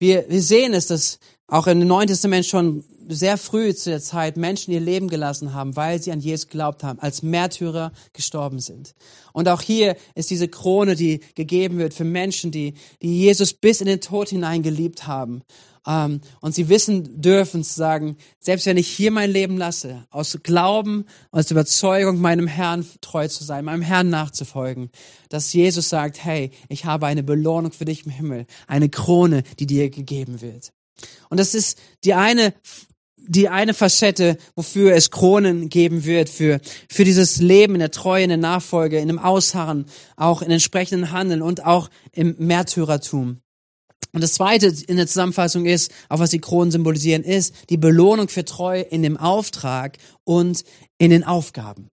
Wir, 0.01 0.29
wir 0.29 0.43
sehen 0.43 0.75
es, 0.75 0.89
dass 0.89 1.21
auch 1.47 1.69
im 1.69 1.87
Neuen 1.87 2.09
Testament 2.09 2.45
schon 2.45 2.83
sehr 3.15 3.37
früh 3.37 3.75
zu 3.75 3.91
der 3.91 4.01
Zeit 4.01 4.37
Menschen 4.37 4.73
ihr 4.73 4.81
Leben 4.81 5.09
gelassen 5.09 5.55
haben, 5.55 5.77
weil 5.77 6.01
sie 6.03 6.13
an 6.13 6.21
Jesus 6.21 6.49
geglaubt 6.49 6.85
haben, 6.85 6.99
als 6.99 7.23
Märtyrer 7.23 7.93
gestorben 8.13 8.61
sind. 8.61 8.95
Und 9.33 9.49
auch 9.49 9.63
hier 9.63 9.97
ist 10.15 10.31
diese 10.31 10.49
Krone, 10.49 10.97
die 10.97 11.21
gegeben 11.35 11.79
wird 11.79 11.95
für 11.95 12.05
Menschen, 12.05 12.51
die, 12.51 12.75
die 13.03 13.21
Jesus 13.21 13.53
bis 13.53 13.81
in 13.81 13.87
den 13.87 14.01
Tod 14.01 14.31
hinein 14.31 14.63
geliebt 14.63 15.07
haben. 15.07 15.43
Ähm, 15.87 16.21
und 16.41 16.55
sie 16.55 16.69
wissen 16.69 17.21
dürfen 17.21 17.65
zu 17.65 17.75
sagen, 17.75 18.17
selbst 18.39 18.67
wenn 18.67 18.77
ich 18.77 18.89
hier 18.89 19.11
mein 19.11 19.31
Leben 19.31 19.57
lasse, 19.57 20.07
aus 20.11 20.39
Glauben, 20.43 21.07
aus 21.31 21.51
Überzeugung, 21.51 22.21
meinem 22.21 22.47
Herrn 22.47 22.87
treu 23.01 23.29
zu 23.29 23.45
sein, 23.45 23.65
meinem 23.65 23.83
Herrn 23.83 24.11
nachzufolgen, 24.11 24.91
dass 25.29 25.53
Jesus 25.53 25.89
sagt, 25.89 26.23
hey, 26.23 26.51
ich 26.69 26.85
habe 26.85 27.07
eine 27.07 27.23
Belohnung 27.23 27.73
für 27.73 27.85
dich 27.85 28.05
im 28.05 28.13
Himmel, 28.13 28.47
eine 28.67 28.89
Krone, 28.89 29.43
die 29.59 29.67
dir 29.67 29.91
gegeben 29.91 30.41
wird. 30.41 30.73
Und 31.31 31.41
das 31.41 31.55
ist 31.55 31.79
die 32.05 32.15
eine 32.15 32.53
die 33.27 33.49
eine 33.49 33.75
Facette, 33.75 34.37
wofür 34.55 34.95
es 34.95 35.11
Kronen 35.11 35.69
geben 35.69 36.05
wird, 36.05 36.29
für, 36.29 36.61
für 36.89 37.05
dieses 37.05 37.41
Leben 37.41 37.75
in 37.75 37.81
der 37.81 37.91
Treue, 37.91 38.25
in 38.25 38.29
der 38.31 38.39
Nachfolge, 38.39 38.99
in 38.99 39.09
dem 39.09 39.19
Ausharren, 39.19 39.87
auch 40.17 40.43
in 40.43 40.51
entsprechenden 40.51 41.13
Handeln 41.13 41.43
und 41.43 41.65
auch 41.65 41.91
im 42.13 42.35
Märtyrertum. 42.39 43.41
Und 44.13 44.23
das 44.23 44.35
zweite 44.35 44.75
in 44.89 44.97
der 44.97 45.07
Zusammenfassung 45.07 45.67
ist, 45.67 45.93
auch 46.09 46.19
was 46.19 46.31
die 46.31 46.41
Kronen 46.41 46.73
symbolisieren, 46.73 47.23
ist 47.23 47.55
die 47.71 47.77
Belohnung 47.77 48.29
für 48.29 48.45
Treue 48.45 48.83
in 48.83 49.03
dem 49.03 49.17
Auftrag 49.17 49.99
und 50.25 50.65
in 50.99 51.11
den 51.11 51.23
Aufgaben. 51.23 51.89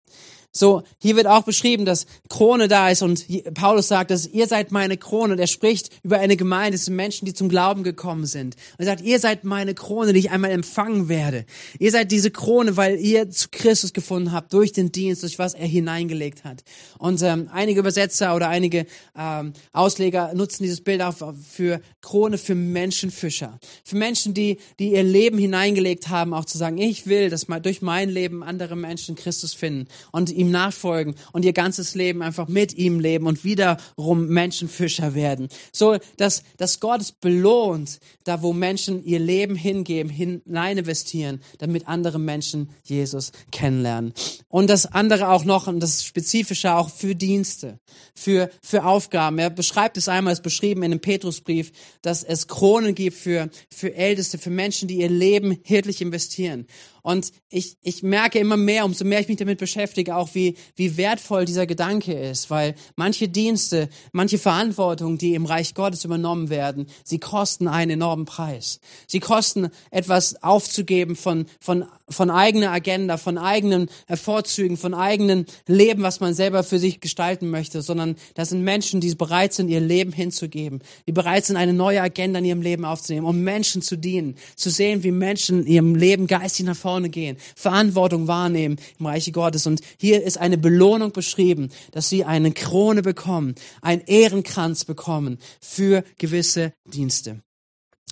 So, 0.51 0.83
hier 0.97 1.15
wird 1.15 1.27
auch 1.27 1.43
beschrieben, 1.43 1.86
dass 1.86 2.07
Krone 2.29 2.67
da 2.67 2.89
ist 2.89 3.03
und 3.03 3.25
Paulus 3.53 3.88
sagt, 3.89 4.10
dass 4.10 4.25
ihr 4.25 4.47
seid 4.47 4.71
meine 4.71 4.97
Krone. 4.97 5.33
Und 5.33 5.39
er 5.39 5.47
spricht 5.47 5.91
über 6.03 6.19
eine 6.19 6.36
Gemeinde, 6.36 6.75
es 6.75 6.86
sind 6.86 6.95
Menschen, 6.95 7.25
die 7.25 7.33
zum 7.33 7.47
Glauben 7.47 7.83
gekommen 7.83 8.25
sind. 8.25 8.55
Und 8.55 8.79
er 8.79 8.86
sagt, 8.86 9.01
ihr 9.01 9.19
seid 9.19 9.43
meine 9.43 9.75
Krone, 9.75 10.13
die 10.13 10.19
ich 10.19 10.31
einmal 10.31 10.51
empfangen 10.51 11.10
werde. 11.10 11.45
Ihr 11.79 11.91
seid 11.91 12.12
diese 12.12 12.31
Krone, 12.31 12.75
weil 12.75 12.99
ihr 12.99 13.29
zu 13.29 13.49
Christus 13.51 13.93
gefunden 13.93 14.31
habt, 14.31 14.51
durch 14.53 14.71
den 14.71 14.91
Dienst, 14.91 15.21
durch 15.21 15.38
was 15.38 15.53
er 15.53 15.67
hineingelegt 15.67 16.43
hat. 16.43 16.63
Und 16.97 17.21
ähm, 17.21 17.49
einige 17.51 17.81
Übersetzer 17.81 18.36
oder 18.36 18.49
einige 18.49 18.88
ähm, 19.15 19.53
Ausleger 19.73 20.33
nutzen 20.33 20.63
dieses 20.63 20.81
Bild 20.81 21.01
auch 21.01 21.15
für 21.47 21.81
Krone 22.01 22.38
für 22.38 22.55
Menschenfischer. 22.55 23.60
Für 23.83 23.97
Menschen, 23.97 24.33
die, 24.33 24.57
die 24.79 24.93
ihr 24.93 25.03
Leben 25.03 25.38
hineingelegt 25.38 26.10
haben, 26.10 26.33
auch 26.33 26.45
zu 26.45 26.57
sagen, 26.57 26.77
ich 26.79 27.05
will, 27.05 27.29
dass 27.29 27.47
mal 27.47 27.60
durch 27.60 27.81
mein 27.81 28.10
Leben 28.10 28.43
andere 28.43 28.75
Menschen 28.75 29.15
Christus 29.15 29.53
finden 29.53 29.88
und 30.12 30.31
ihm 30.38 30.52
nachfolgen 30.52 31.15
und 31.34 31.43
ihr 31.43 31.54
ganzes 31.54 31.95
Leben 31.95 32.21
einfach 32.21 32.47
mit 32.47 32.73
ihm 32.76 33.00
leben 33.00 33.28
und 33.28 33.43
wiederum 33.43 34.28
Menschenfischer 34.28 35.15
werden. 35.15 35.50
So, 35.73 35.97
dass, 36.17 36.43
dass 36.58 36.80
Gott 36.80 37.02
es 37.02 37.12
belohnt, 37.12 38.00
da 38.23 38.41
wo 38.41 38.54
Menschen 38.54 39.04
ihr 39.04 39.19
Leben 39.19 39.56
hingeben, 39.56 40.10
hinein 40.10 40.78
investieren, 40.78 41.41
damit 41.58 41.88
andere 41.88 42.19
Menschen 42.19 42.69
Jesus 42.84 43.32
kennenlernen. 43.52 44.13
Und 44.47 44.69
das 44.69 44.86
andere 44.86 45.30
auch 45.30 45.43
noch, 45.43 45.67
und 45.67 45.80
das 45.82 46.04
Spezifische 46.04 46.73
auch 46.76 46.89
für 46.89 47.15
Dienste, 47.15 47.80
für, 48.15 48.50
für 48.62 48.86
Aufgaben. 48.86 49.39
Er 49.39 49.50
beschreibt 49.50 49.97
es 49.97 50.08
einmal, 50.08 50.34
es 50.34 50.41
beschrieben 50.41 50.84
in 50.84 50.91
dem 50.91 51.00
Petrusbrief, 51.00 51.71
dass 52.02 52.23
es 52.23 52.47
Kronen 52.47 52.95
gibt 52.95 53.17
für, 53.17 53.50
für 53.69 53.93
Älteste, 53.93 54.38
für 54.38 54.50
Menschen, 54.50 54.88
die 54.88 54.97
ihr 54.97 55.10
Leben 55.10 55.58
hirtlich 55.63 56.02
investieren. 56.02 56.67
Und 57.08 57.32
ich, 57.50 57.78
ich 57.82 58.04
merke 58.04 58.38
immer 58.38 58.58
mehr, 58.58 58.84
umso 58.84 59.06
mehr 59.06 59.21
ich 59.21 59.30
mich 59.30 59.38
damit 59.38 59.60
beschäftige, 59.60 60.15
auch 60.15 60.27
wie, 60.36 60.56
wie 60.76 60.98
wertvoll 60.98 61.46
dieser 61.46 61.66
Gedanke 61.66 62.13
ist, 62.13 62.50
weil 62.50 62.76
manche 62.96 63.28
Dienste, 63.28 63.90
manche 64.12 64.38
Verantwortung, 64.38 65.18
die 65.18 65.34
im 65.34 65.46
Reich 65.46 65.74
Gottes 65.74 66.06
übernommen 66.06 66.50
werden, 66.50 66.88
sie 67.04 67.20
kosten 67.20 67.68
einen 67.68 67.92
enormen 67.92 68.26
Preis. 68.26 68.80
Sie 69.08 69.20
kosten 69.20 69.70
etwas 69.92 70.42
aufzugeben 70.44 71.16
von, 71.16 71.46
von, 71.60 71.86
von 72.10 72.30
eigener 72.30 72.72
Agenda, 72.72 73.18
von 73.18 73.38
eigenen 73.38 73.90
Vorzügen, 74.13 74.78
von 74.78 74.94
eigenen 74.94 75.46
Leben, 75.68 76.04
was 76.04 76.20
man 76.20 76.34
selber 76.34 76.63
für 76.63 76.80
sich 76.80 77.02
gestalten 77.02 77.50
möchte, 77.50 77.82
sondern 77.82 78.16
das 78.36 78.50
sind 78.50 78.63
Menschen, 78.63 79.02
die 79.02 79.13
bereit 79.16 79.54
sind, 79.54 79.70
ihr 79.70 79.80
Leben 79.80 80.12
hinzugeben, 80.12 80.82
die 81.08 81.12
bereit 81.12 81.46
sind, 81.46 81.58
eine 81.58 81.74
neue 81.74 82.02
Agenda 82.02 82.40
in 82.40 82.46
ihrem 82.46 82.62
Leben 82.62 82.86
aufzunehmen, 82.86 83.26
um 83.26 83.42
Menschen 83.42 83.82
zu 83.82 83.98
dienen, 83.98 84.36
zu 84.56 84.70
sehen, 84.70 85.04
wie 85.04 85.12
Menschen 85.12 85.62
in 85.62 85.68
ihrem 85.68 85.96
Leben 85.96 86.28
geistig 86.28 86.66
nach 86.66 86.78
vorne 86.78 87.10
gehen, 87.10 87.38
Verantwortung 87.56 88.28
wahrnehmen 88.28 88.78
im 89.00 89.06
Reiche 89.06 89.32
Gottes. 89.32 89.68
Und 89.68 89.82
hier 90.00 90.16
ist 90.21 90.38
eine 90.38 90.58
Belohnung 90.58 91.12
beschrieben, 91.12 91.69
dass 91.91 92.10
sie 92.10 92.23
eine 92.23 92.51
Krone 92.51 93.01
bekommen, 93.01 93.56
einen 93.82 94.01
Ehrenkranz 94.06 94.86
bekommen 94.86 95.39
für 95.62 96.03
gewisse 96.17 96.73
Dienste. 96.86 97.41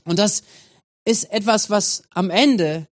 Und 0.03 0.19
das 0.19 0.43
ist 1.05 1.31
etwas, 1.31 1.69
was 1.69 2.03
am 2.11 2.29
Ende 2.29 2.87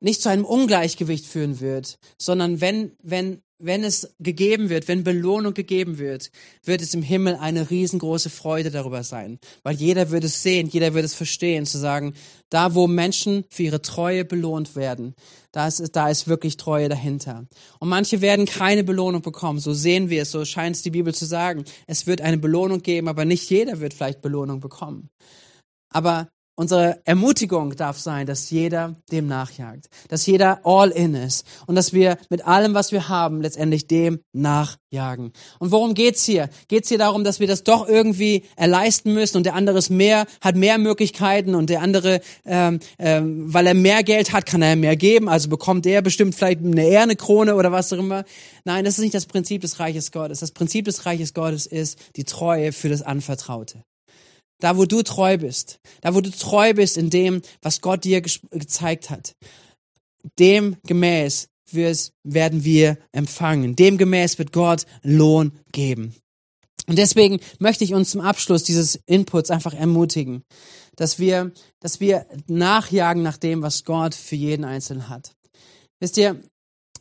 nicht 0.00 0.22
zu 0.22 0.28
einem 0.28 0.44
Ungleichgewicht 0.44 1.26
führen 1.26 1.60
wird, 1.60 1.98
sondern 2.18 2.60
wenn, 2.60 2.96
wenn 3.02 3.42
wenn 3.58 3.82
es 3.82 4.14
gegeben 4.20 4.68
wird, 4.70 4.86
wenn 4.86 5.02
Belohnung 5.02 5.52
gegeben 5.52 5.98
wird, 5.98 6.30
wird 6.64 6.80
es 6.80 6.94
im 6.94 7.02
Himmel 7.02 7.36
eine 7.36 7.70
riesengroße 7.70 8.30
Freude 8.30 8.70
darüber 8.70 9.02
sein. 9.02 9.38
Weil 9.62 9.76
jeder 9.76 10.10
wird 10.10 10.24
es 10.24 10.42
sehen, 10.42 10.68
jeder 10.68 10.94
wird 10.94 11.04
es 11.04 11.14
verstehen, 11.14 11.66
zu 11.66 11.78
sagen, 11.78 12.14
da 12.50 12.74
wo 12.74 12.86
Menschen 12.86 13.44
für 13.48 13.64
ihre 13.64 13.82
Treue 13.82 14.24
belohnt 14.24 14.76
werden, 14.76 15.14
da 15.52 15.66
ist, 15.66 15.96
da 15.96 16.08
ist 16.08 16.28
wirklich 16.28 16.56
Treue 16.56 16.88
dahinter. 16.88 17.46
Und 17.80 17.88
manche 17.88 18.20
werden 18.20 18.46
keine 18.46 18.84
Belohnung 18.84 19.22
bekommen, 19.22 19.58
so 19.58 19.72
sehen 19.72 20.08
wir 20.08 20.22
es, 20.22 20.30
so 20.30 20.44
scheint 20.44 20.76
es 20.76 20.82
die 20.82 20.90
Bibel 20.90 21.14
zu 21.14 21.26
sagen. 21.26 21.64
Es 21.86 22.06
wird 22.06 22.20
eine 22.20 22.38
Belohnung 22.38 22.82
geben, 22.82 23.08
aber 23.08 23.24
nicht 23.24 23.50
jeder 23.50 23.80
wird 23.80 23.94
vielleicht 23.94 24.22
Belohnung 24.22 24.60
bekommen. 24.60 25.10
Aber 25.90 26.28
Unsere 26.58 27.00
Ermutigung 27.04 27.76
darf 27.76 28.00
sein, 28.00 28.26
dass 28.26 28.50
jeder 28.50 28.96
dem 29.12 29.28
nachjagt, 29.28 29.88
dass 30.08 30.26
jeder 30.26 30.66
all 30.66 30.90
in 30.90 31.14
ist 31.14 31.46
und 31.68 31.76
dass 31.76 31.92
wir 31.92 32.18
mit 32.30 32.48
allem, 32.48 32.74
was 32.74 32.90
wir 32.90 33.08
haben, 33.08 33.42
letztendlich 33.42 33.86
dem 33.86 34.18
nachjagen. 34.32 35.30
Und 35.60 35.70
worum 35.70 35.94
geht's 35.94 36.24
hier? 36.24 36.50
Geht's 36.66 36.88
hier 36.88 36.98
darum, 36.98 37.22
dass 37.22 37.38
wir 37.38 37.46
das 37.46 37.62
doch 37.62 37.88
irgendwie 37.88 38.42
erleisten 38.56 39.14
müssen 39.14 39.36
und 39.36 39.46
der 39.46 39.54
andere 39.54 39.78
ist 39.78 39.88
mehr, 39.88 40.26
hat 40.40 40.56
mehr 40.56 40.78
Möglichkeiten 40.78 41.54
und 41.54 41.70
der 41.70 41.80
andere, 41.80 42.22
ähm, 42.44 42.80
ähm, 42.98 43.54
weil 43.54 43.68
er 43.68 43.74
mehr 43.74 44.02
Geld 44.02 44.32
hat, 44.32 44.44
kann 44.44 44.60
er 44.60 44.74
mehr 44.74 44.96
geben, 44.96 45.28
also 45.28 45.48
bekommt 45.48 45.86
er 45.86 46.02
bestimmt 46.02 46.34
vielleicht 46.34 46.58
eine 46.58 46.88
Ehre, 46.88 47.14
Krone 47.14 47.54
oder 47.54 47.70
was 47.70 47.92
auch 47.92 47.98
immer. 47.98 48.24
Nein, 48.64 48.84
das 48.84 48.94
ist 48.94 49.04
nicht 49.04 49.14
das 49.14 49.26
Prinzip 49.26 49.60
des 49.60 49.78
Reiches 49.78 50.10
Gottes. 50.10 50.40
Das 50.40 50.50
Prinzip 50.50 50.86
des 50.86 51.06
Reiches 51.06 51.34
Gottes 51.34 51.66
ist 51.66 52.00
die 52.16 52.24
Treue 52.24 52.72
für 52.72 52.88
das 52.88 53.02
Anvertraute. 53.02 53.84
Da, 54.60 54.76
wo 54.76 54.84
du 54.84 55.02
treu 55.02 55.38
bist. 55.38 55.78
Da, 56.00 56.14
wo 56.14 56.20
du 56.20 56.30
treu 56.30 56.74
bist 56.74 56.96
in 56.96 57.10
dem, 57.10 57.42
was 57.62 57.80
Gott 57.80 58.04
dir 58.04 58.20
ge 58.20 58.32
gezeigt 58.50 59.10
hat. 59.10 59.36
Dem 60.38 60.76
gemäß 60.86 61.48
werden 61.72 62.64
wir 62.64 62.98
empfangen. 63.12 63.76
Dem 63.76 63.98
gemäß 63.98 64.38
wird 64.38 64.52
Gott 64.52 64.86
Lohn 65.02 65.52
geben. 65.72 66.14
Und 66.86 66.96
deswegen 66.96 67.40
möchte 67.58 67.84
ich 67.84 67.92
uns 67.92 68.10
zum 68.10 68.22
Abschluss 68.22 68.64
dieses 68.64 68.98
Inputs 69.06 69.50
einfach 69.50 69.74
ermutigen, 69.74 70.42
dass 70.96 71.18
wir, 71.18 71.52
dass 71.80 72.00
wir 72.00 72.26
nachjagen 72.46 73.22
nach 73.22 73.36
dem, 73.36 73.60
was 73.60 73.84
Gott 73.84 74.14
für 74.14 74.36
jeden 74.36 74.64
Einzelnen 74.64 75.10
hat. 75.10 75.34
Wisst 76.00 76.16
ihr, 76.16 76.40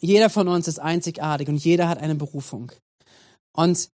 jeder 0.01 0.29
von 0.29 0.49
uns 0.49 0.67
ist 0.67 0.79
einzigartig 0.79 1.47
und 1.47 1.63
jeder 1.63 1.87
hat 1.87 1.99
eine 1.99 2.15
Berufung. 2.15 2.71
Und 3.55 3.89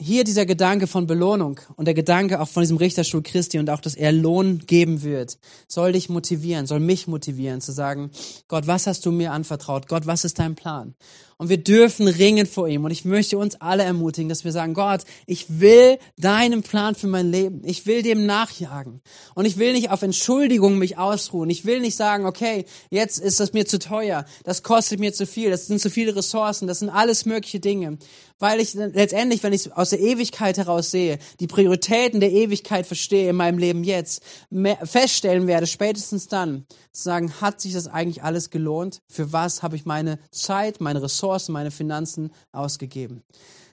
hier 0.00 0.24
dieser 0.24 0.46
Gedanke 0.46 0.86
von 0.86 1.06
Belohnung 1.06 1.60
und 1.76 1.84
der 1.84 1.94
Gedanke 1.94 2.40
auch 2.40 2.48
von 2.48 2.62
diesem 2.62 2.78
Richterstuhl 2.78 3.22
Christi 3.22 3.58
und 3.58 3.68
auch, 3.70 3.80
dass 3.80 3.94
er 3.94 4.12
Lohn 4.12 4.60
geben 4.66 5.02
wird, 5.02 5.38
soll 5.68 5.92
dich 5.92 6.08
motivieren, 6.08 6.66
soll 6.66 6.80
mich 6.80 7.06
motivieren 7.06 7.60
zu 7.60 7.72
sagen, 7.72 8.10
Gott, 8.48 8.66
was 8.66 8.86
hast 8.86 9.04
du 9.04 9.12
mir 9.12 9.32
anvertraut? 9.32 9.88
Gott, 9.88 10.06
was 10.06 10.24
ist 10.24 10.38
dein 10.38 10.54
Plan? 10.54 10.94
Und 11.40 11.48
wir 11.48 11.56
dürfen 11.56 12.06
ringen 12.06 12.44
vor 12.44 12.68
ihm. 12.68 12.84
Und 12.84 12.90
ich 12.90 13.06
möchte 13.06 13.38
uns 13.38 13.58
alle 13.62 13.82
ermutigen, 13.82 14.28
dass 14.28 14.44
wir 14.44 14.52
sagen, 14.52 14.74
Gott, 14.74 15.04
ich 15.24 15.58
will 15.58 15.96
deinen 16.18 16.62
Plan 16.62 16.94
für 16.94 17.06
mein 17.06 17.30
Leben. 17.32 17.62
Ich 17.64 17.86
will 17.86 18.02
dem 18.02 18.26
nachjagen. 18.26 19.00
Und 19.34 19.46
ich 19.46 19.56
will 19.56 19.72
nicht 19.72 19.88
auf 19.88 20.02
Entschuldigung 20.02 20.76
mich 20.76 20.98
ausruhen. 20.98 21.48
Ich 21.48 21.64
will 21.64 21.80
nicht 21.80 21.96
sagen, 21.96 22.26
okay, 22.26 22.66
jetzt 22.90 23.18
ist 23.18 23.40
das 23.40 23.54
mir 23.54 23.64
zu 23.64 23.78
teuer. 23.78 24.26
Das 24.44 24.62
kostet 24.62 25.00
mir 25.00 25.14
zu 25.14 25.26
viel. 25.26 25.48
Das 25.48 25.66
sind 25.66 25.80
zu 25.80 25.88
viele 25.88 26.14
Ressourcen. 26.14 26.68
Das 26.68 26.80
sind 26.80 26.90
alles 26.90 27.24
mögliche 27.24 27.58
Dinge. 27.58 27.96
Weil 28.38 28.60
ich 28.60 28.72
letztendlich, 28.74 29.42
wenn 29.42 29.52
ich 29.52 29.72
aus 29.74 29.90
der 29.90 30.00
Ewigkeit 30.00 30.56
heraus 30.58 30.90
sehe, 30.90 31.18
die 31.40 31.46
Prioritäten 31.46 32.20
der 32.20 32.32
Ewigkeit 32.32 32.86
verstehe 32.86 33.30
in 33.30 33.36
meinem 33.36 33.58
Leben 33.58 33.84
jetzt, 33.84 34.22
feststellen 34.84 35.46
werde, 35.46 35.66
spätestens 35.66 36.26
dann, 36.26 36.66
zu 36.92 37.02
sagen, 37.02 37.32
hat 37.40 37.60
sich 37.60 37.74
das 37.74 37.86
eigentlich 37.86 38.22
alles 38.24 38.50
gelohnt? 38.50 39.02
Für 39.08 39.32
was 39.32 39.62
habe 39.62 39.76
ich 39.76 39.84
meine 39.84 40.18
Zeit, 40.30 40.80
meine 40.80 41.02
Ressourcen, 41.02 41.29
meine 41.48 41.70
Finanzen 41.70 42.32
ausgegeben? 42.52 43.22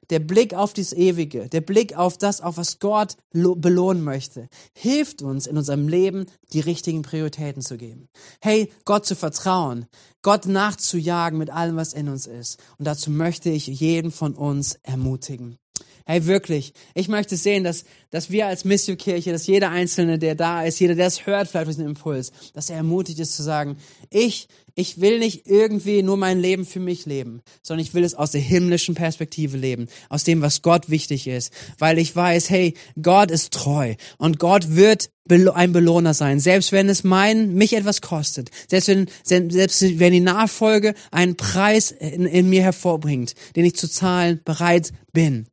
Der 0.10 0.20
Blick 0.20 0.54
auf 0.54 0.74
das 0.74 0.93
Ewige, 0.93 1.50
der 1.50 1.60
Blick 1.60 1.98
auf 1.98 2.17
das, 2.17 2.39
auf 2.39 2.56
was 2.56 2.80
Gott 2.80 3.17
belohnen 3.34 4.04
möchte, 4.04 4.48
hilft 4.74 5.22
uns 5.22 5.48
in 5.48 5.58
unserem 5.58 5.89
Leben, 5.89 6.28
die 6.54 6.62
richtigen 6.62 7.02
Prioritäten 7.02 7.62
zu 7.62 7.78
geben. 7.78 8.08
Hey, 8.39 8.72
Gott 8.86 9.06
zu 9.06 9.15
vertrauen, 9.15 9.86
Gott 10.22 10.46
nachzujagen 10.46 11.38
mit 11.38 11.50
allem, 11.50 11.76
was 11.76 11.91
in 11.91 12.08
uns 12.08 12.26
ist. 12.26 12.58
Und 12.78 12.86
dazu 12.86 13.12
möchte 13.12 13.50
ich 13.50 13.67
jeden 13.67 14.12
von 14.12 14.34
uns 14.34 14.80
ermutigen. 14.84 15.58
Hey, 16.06 16.26
wirklich. 16.26 16.74
Ich 16.93 17.10
möchte 17.10 17.36
sehen, 17.36 17.65
dass, 17.65 17.84
dass 18.12 18.30
wir 18.30 18.48
als 18.48 18.63
Missio-Kirche, 18.63 19.34
dass 19.34 19.46
jeder 19.46 19.72
Einzelne, 19.72 20.17
der 20.17 20.36
da 20.36 20.63
ist, 20.63 20.80
jeder, 20.80 20.96
der 20.96 21.08
es 21.08 21.26
hört, 21.26 21.50
vielleicht 21.50 21.67
diesen 21.67 21.86
Impuls, 21.86 22.32
dass 22.54 22.70
er 22.70 22.78
ermutigt 22.78 23.20
ist 23.20 23.36
zu 23.36 23.43
sagen, 23.43 23.76
ich, 24.10 24.48
ich 24.78 25.02
will 25.02 25.18
nicht 25.18 25.48
irgendwie 25.48 26.04
nur 26.04 26.18
mein 26.18 26.40
Leben 26.40 26.63
für 26.63 26.80
mich 26.80 27.08
leben, 27.08 27.42
sondern 27.63 27.84
ich 27.84 27.96
will 27.96 28.04
es 28.04 28.13
aus 28.13 28.30
der 28.30 28.42
himmlischen 28.42 28.94
Perspektive 28.94 29.58
leben, 29.58 29.88
aus 30.08 30.24
dem, 30.24 30.44
was 30.44 30.62
Gott 30.62 30.92
wichtig 30.92 31.28
ist, 31.28 31.52
weil 31.80 31.98
ich 31.98 32.16
weiß, 32.16 32.52
hey, 32.52 32.76
Gott 33.02 33.32
ist 33.32 33.52
treu 33.54 33.96
und 34.20 34.38
Gott 34.38 34.76
wird 34.76 35.10
ein 35.30 35.74
Belohner 35.74 36.13
sein, 36.13 36.40
selbst 36.40 36.72
wenn 36.72 36.90
es 36.90 37.04
mein, 37.04 37.56
mich 37.56 37.74
etwas 37.74 38.02
kostet, 38.02 38.52
selbst 38.70 38.88
wenn, 38.88 39.50
selbst 39.50 40.00
wenn 40.00 40.13
die 40.13 40.20
Nachfolge 40.20 40.94
einen 41.10 41.36
Preis 41.36 41.90
in, 41.90 42.28
in 42.28 42.48
mir 42.48 42.62
hervorbringt, 42.62 43.34
den 43.56 43.66
ich 43.66 43.76
zu 43.76 43.90
zahlen 43.90 44.42
bereit 44.46 44.94
bin. 45.12 45.48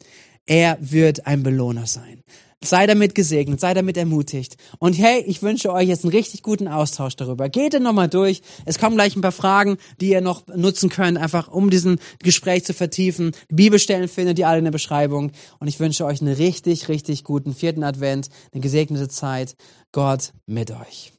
Er 0.45 0.77
wird 0.81 1.27
ein 1.27 1.43
Belohner 1.43 1.87
sein. 1.87 2.23
Sei 2.65 2.87
damit 2.87 3.15
gesegnet, 3.15 3.61
sei 3.61 3.75
damit 3.75 3.97
ermutigt. 3.97 4.57
Und 4.79 4.95
hey, 4.95 5.23
ich 5.27 5.43
wünsche 5.43 5.73
euch 5.73 5.89
jetzt 5.89 6.05
einen 6.05 6.13
richtig 6.13 6.43
guten 6.43 6.69
Austausch 6.69 7.17
darüber. 7.17 7.49
Geht 7.49 7.75
dann 7.75 7.83
nochmal 7.83 8.09
durch. 8.09 8.43
Es 8.65 8.79
kommen 8.79 8.97
gleich 8.97 9.17
ein 9.17 9.21
paar 9.21 9.33
Fragen, 9.33 9.77
die 10.01 10.11
ihr 10.11 10.21
noch 10.21 10.47
nutzen 10.47 10.89
könnt, 10.89 11.19
einfach 11.19 11.49
um 11.49 11.71
diesen 11.71 11.99
Gespräch 12.21 12.65
zu 12.65 12.75
vertiefen. 12.75 13.33
Die 13.51 13.55
Bibelstellen 13.55 14.09
findet 14.09 14.39
ihr 14.39 14.49
alle 14.49 14.59
in 14.59 14.65
der 14.65 14.73
Beschreibung. 14.73 15.33
Und 15.59 15.69
ich 15.69 15.81
wünsche 15.81 16.05
euch 16.05 16.21
einen 16.21 16.35
richtig, 16.35 16.89
richtig 16.89 17.25
guten 17.25 17.55
vierten 17.55 17.83
Advent, 17.83 18.29
eine 18.53 18.61
gesegnete 18.61 19.09
Zeit. 19.09 19.57
Gott 19.93 20.33
mit 20.47 20.71
euch. 20.71 21.14